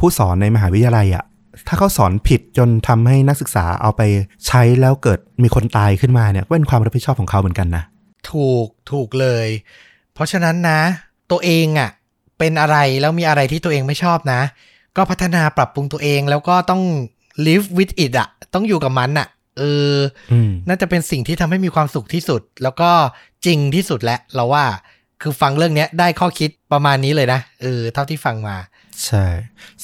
[0.00, 1.24] ผู้สอนในมหาวิทยาลัยอะ
[1.68, 4.02] ถ้าเขาสอนผิดจนทำให้นักศึกษาเอาไป
[4.46, 7.84] ใช้แล้วเกิดมีคนตายขึ้นมาเนี่ยก็เป็นความรับผิดชอบของเขาเหมือนกันนะ
[8.30, 9.46] ถูกถูกเลย
[10.14, 10.80] เพราะฉะนั้นนะ
[11.30, 11.90] ตัวเองอะ่ะ
[12.38, 14.40] เป็นอะไรแล้วมีอะไรที่ตัวเองไม่ชอบนะ
[14.96, 16.82] ก็พัฒนาปรับปรุงตัวเองแล้วก็ต้อง
[17.46, 19.28] live with it อะ่ะต้องอยู่กับมันอะ่ะ
[19.58, 19.62] เอ
[19.92, 19.94] อ
[20.32, 22.90] อืมน่าจะเป็นสิ่งที่ทำให้มีความสุขที่สุด แล้วก็
[23.46, 24.64] จริงที่สุดแหละเราว่า
[25.22, 28.56] คือฟังเรื่องเนี้ยได้ข้อคิดประมาณนี้เลยนะเออเท่าที่ฟังมา
[29.06, 29.26] ใช่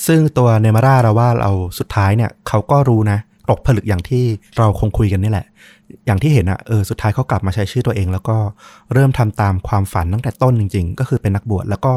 [0.07, 3.19] ซึ่งตัวเนมาร่าเราว่าเราสุดท้ายเนี่ยเขาก็รู้นะ
[3.51, 4.25] ตกผลึกอย่างที่
[4.59, 5.47] เราคงคุยกันนี่แหละ
[6.07, 8.37] อย่างที่เห็นอะเออสุดท้ายเขากลับมาใช้ชื่อตัวเอง แล้วก็
[8.93, 11.95] เริ่มทำตามความฝันตั้งแต่ต้นจริง ๆ ก็คือเป็นนักบวชแล้วก็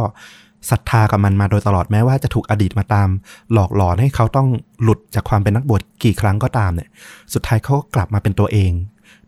[0.70, 3.10] ศรัทธากับมันมาโดยตลอดแม้ว่าจะถูกอดีตมาตาม
[3.54, 4.48] หลอกหลอนให้เขาต้อง
[4.84, 6.90] หลุดจากความเป็นนักบวชกี่ครั้งก็ตามเนี่ย
[7.34, 8.72] สุดท้ายเขาก็กลับมาเป็นตัวเอง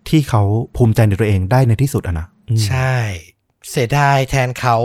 [0.10, 0.42] ที่เขา
[0.76, 2.28] ภูมิใจในตัวเองได้ในที่สุดอะนะ
[2.68, 2.96] ใช่
[3.70, 4.78] เสียดายแทนเขา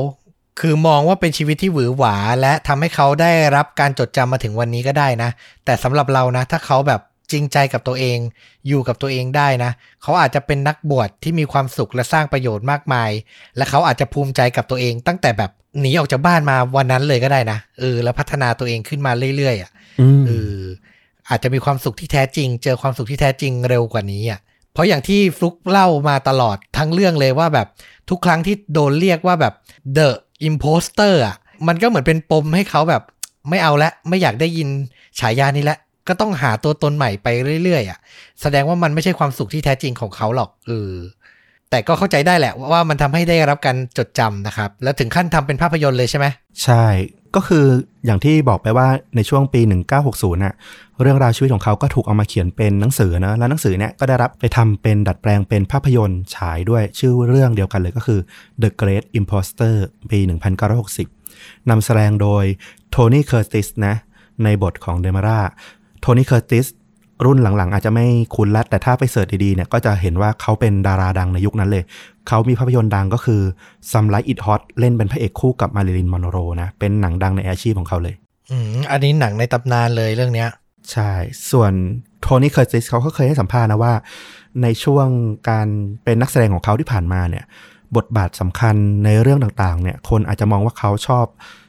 [0.61, 5.30] คือมองว่าเป็นชีวิตที่หวือหวา และทำให้เขาได้รับการจดจำมาถึงวันนี้ก็ได้นะ
[5.64, 7.01] แต่สำหรับเรานะ ถ้าเขาแบบ
[7.32, 8.18] จริงใจกับตัวเอง
[8.68, 9.70] อยู่กับตัวเองได้นะ
[10.03, 13.11] เขาอาจจะเป็นนักบวชที่มีความสุขและสร้างประโยชน์มากมาย
[13.57, 19.70] และเขาอาจจะภูมิใจกับตัวเองตั้งแต่แบบ หนีออกจากบ้านมาวันนั้นเลยก็ได้นะเออแล้วพัฒนาตัวเองขึ้นมาเรื่อยๆอะ
[20.00, 20.60] อืมเออ
[21.28, 24.40] อาจจะมีความสุขที่แท้จริง เจอความสุขที่แท้จริงเร็วกว่านี้อะ
[24.72, 27.66] เพราะอย่างที่ฟลุกเล่ามาตลอดทั้งเรื่องเลยว่าแบบ
[28.10, 29.54] ทุกครั้งที่โดนเรียกว่าแบบ
[29.96, 30.08] the
[30.48, 31.36] imposter อะ
[31.68, 33.02] มันก็เหมือนเป็นปมให้เขาแบบ
[33.50, 34.68] ไม่เอาละไม่อยากได้ยิน
[35.20, 37.28] ฉายานี้ละก็ต้องหาตัวตนใหม่ไป
[37.64, 37.98] เรื่อยๆอะ
[38.42, 40.92] แสดงว่ามันไม่ใช่ความสุขที่แท้จริงของเขาหรอกเออ
[41.70, 46.26] แต่ก็เข้าใจได้แหละว่ามันทำให้ได้รับการจดจำนะครับ แล้วถึงขั้นทำเป็นภาพยนตร์เลยใช่ไหม
[46.64, 46.84] ใช่
[47.34, 47.64] ก็คือ
[48.06, 49.60] อย่างที่บอกไปว่าในช่วงปี
[49.98, 50.54] 1960น่ะ
[51.02, 58.20] เรื่องราวชีวิตของเขาก็ถูกเอามาเขียนเป็นหนังสือนะแล้วหนังสือเนี่ยก็ได้รับไปทำเป็นดัดแปลงเป็นภาพยนตร์ฉายด้วยชื่อเรื่องเดียวกันเลยก็คือ
[58.62, 59.74] The Great Imposter
[60.10, 60.20] ปี
[60.94, 62.44] 1960นำแสดงโดย
[62.90, 63.94] โทนี่เคอร์ติสนะ
[64.44, 65.40] ในบทของเดมาร่า
[66.00, 66.66] โทนี่เคอร์ติส
[67.24, 68.06] รุ่นหลังๆ อาจจะไม่
[68.36, 71.84] คุ้นละแต่ถ้าไปเสิร์ชดีๆเนี่ยก็จะเห็นว่าเขาเป็นดาราดังในยุคนั้นเลย
[72.28, 73.40] เขามีภาพยนตร์ดังก็คือ
[73.90, 78.14] Some Like It Hot เล่นเป็นพระเอกคู่กับมาริลินมอนโรนะเป็นหนังดังในอาชีพของเขาเลย
[78.50, 80.48] อืมอันนี้หนังในตำนานเลยเรื่องเนี้ย
[80.92, 81.10] ใช่
[81.50, 81.72] ส่วน
[82.20, 83.94] โทนี่เคอร์ติสเขาก็เคยให้สัมภาษณ์นะว่า
[84.62, 85.06] ในช่วง
[85.50, 85.68] การ
[86.04, 87.44] เป็นนักแสดงของเขาที่ผ่านมาเนี่ย
[87.96, 91.26] บทบาทสำคัญในเรื่องต่างๆ เนี่ย คนอาจจะมองว่าเขาชอบ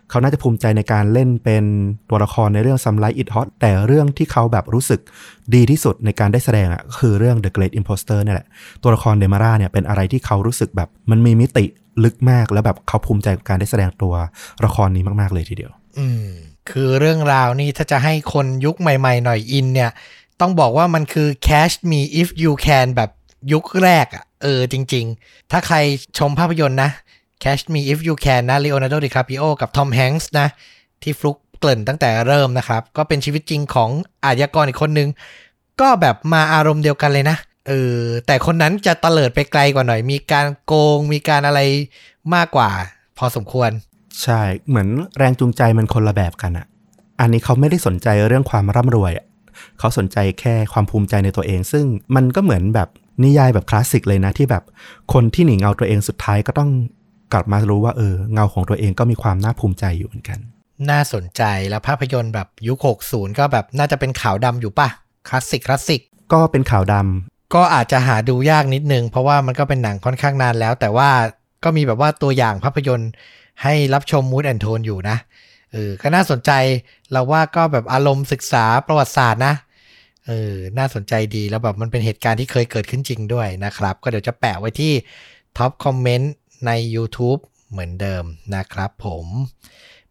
[0.09, 1.63] เขาน่าจะภูมิใจในการเล่นเป็น
[2.09, 4.99] ตัวละครในเรื่อง Some Like It Hot แต่เรื่องที่เขาแบบรู้สึก
[5.55, 8.47] ดีที่สุดในการได้แสดงอะก็คือเรื่อง The Great Imposter เนี่ยแหละ
[8.83, 11.65] ตัวละครเดมาร่าเนี่ยเป็นอะไรที่เขารู้สึกแบบมันมีมิติ
[12.03, 14.13] ลึกมากแล้วแบบเขาภูมิใจกับการได้แสดงตัว
[14.65, 16.27] ละครนี้มาก ๆ เลยทีเดียว อืม
[16.69, 19.91] คือเรื่องราวนี่ถ้าจะให้คนยุคใหม่ ๆ หน่อยอินเนี่ย
[20.41, 23.09] ต้องบอกว่ามันคือ Catch Me If You Can แบบ
[23.53, 25.77] ยุคแรกอะ่ะเออจริง ๆ ถ้าใคร
[26.17, 26.91] ชมภาพยนตร์นะ
[27.43, 30.47] Catch Me If You Can นะ Leonardo DiCaprio กับ Tom Hanks นะ
[31.03, 33.89] ที่ฟลุกเกริ่นตั้งแต่เริ่มนะครับ ก็เป็นชีวิตจริงของ
[34.25, 35.09] อาชญากรอีกคนนึง
[35.81, 41.59] ก็แบบมาอารมณ์เดียวกันเลยนะเออแต่คนนั้นจะตะเลิดไปไกลกว่าหน่อย มีการโกงมีการอะไร
[42.35, 42.69] มากกว่า
[43.17, 43.71] พอสมควร
[44.23, 46.65] ใช่เหมือนแรงจูงใจมันคนละแบบกันอะ
[47.19, 49.11] อันนี้เขาไม่ได้สนใจเรื่องความร่ำรวย
[49.79, 51.85] เขาสนใจแค่ความภูมิใจในตัวเอง ซึ่ง
[52.15, 52.89] มันก็เหมือนแบบ
[53.23, 54.63] นิยายแบบคลาสสิกเลยนะที่แบบ
[55.13, 56.69] คนที่หนีเงาตัวเองสุดท้ายก็ต้อง
[57.34, 60.39] กลับมารู้ว่าเออเงาของตัวเองก็มีความน่าภูมิใจอยู่เหมือนกัน
[60.89, 64.89] น่าสนใจแล้วภาพยนตร์แบบยุค 60 ก็แบบน่าจะเป็นขาวดำอยู่ปะ
[65.28, 66.01] คลาสสิกคลาสสิก
[66.34, 71.09] ก็เป็นขาวดำก็อาจจะหาดูยากนิดนึง เพราะว่ามันก็เป็นหนังค่อนข้างนานแล้ว แต่ว่า
[71.63, 73.11] ก็มีแบบว่าตัวอย่างภาพยนตร์
[73.63, 75.17] ให้รับชม mood and tone อยู่นะ
[75.73, 76.51] เออก็น่าสนใจ
[77.11, 79.53] เราว่าก็แบบอารมณ์ศึกษาประวัติศาสตร์นะ
[80.28, 84.93] เออน่าสนใจดีแล้วแบบมันเป็นเหตุการณ์ที่เคยเกิดขึ้นจริงด้วยนะครับ ก็เดี๋ยวจะแปะไว้ที่
[85.57, 86.34] ท็อปคอมเมนต์
[86.65, 87.39] ใน YouTube
[87.71, 88.23] เหมือนเดิม
[88.55, 89.25] นะครับผม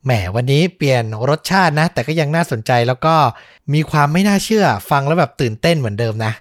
[0.04, 3.14] แหมวันนี้เปลี่ยนรสชาตินะ แต่ก็ยังน่าสนใจแล้วก็
[3.74, 6.32] มีความไม่น่าเชื่อฟังแล้วแบบตื่นเต้นเหมือนเดิมนะ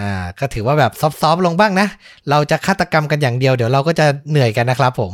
[0.00, 1.88] อ่าก็ถือว่าแบบซอฟๆลงบ้างนะ
[2.30, 5.12] เราจะฆาตกรรมกันอย่างเดียวเดี๋ยวเราก็จะเหนื่อยกันนะครับผม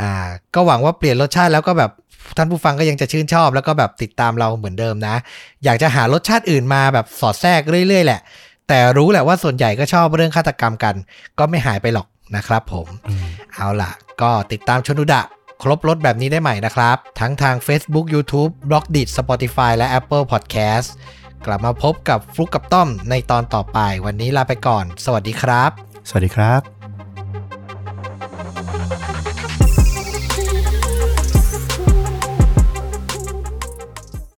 [0.00, 0.10] อ่า
[0.54, 1.90] ก็หวังว่าเปลี่ยนรสชาติแล้วก็แบบ
[2.36, 5.14] ท่านผู้ฟังก็ยังจะชื่นชอบแล้วก็แบบติดตามเราเหมือนเดิมนะ
[5.64, 8.20] อยากจะหารสชาติอื่นมาแบบสอดแทรกเรื่อยๆแหละ
[8.68, 10.94] แต่รู้แหละว่าส่วนใหญ่ก็ชอบเรื่องฆาตกรรมกัน
[11.38, 12.06] ก็ไม่หายไปหรอก
[12.36, 12.86] นะครับผม
[13.54, 13.90] เอาล่ะ
[14.22, 15.22] ก็ติดตามชนุดะ
[15.62, 20.88] ครบรถแบบนี้ได้ใหม่นะครับ ทั้งทาง Facebook YouTube b l o g d i t Spotify และ Apple Podcast
[21.46, 25.70] กลับมาพบกับฟลุกกับต้อมในตอนต่อไป วันนี้ลาไปก่อน สวัสดีครับ
[26.08, 26.77] สวัสดีครับ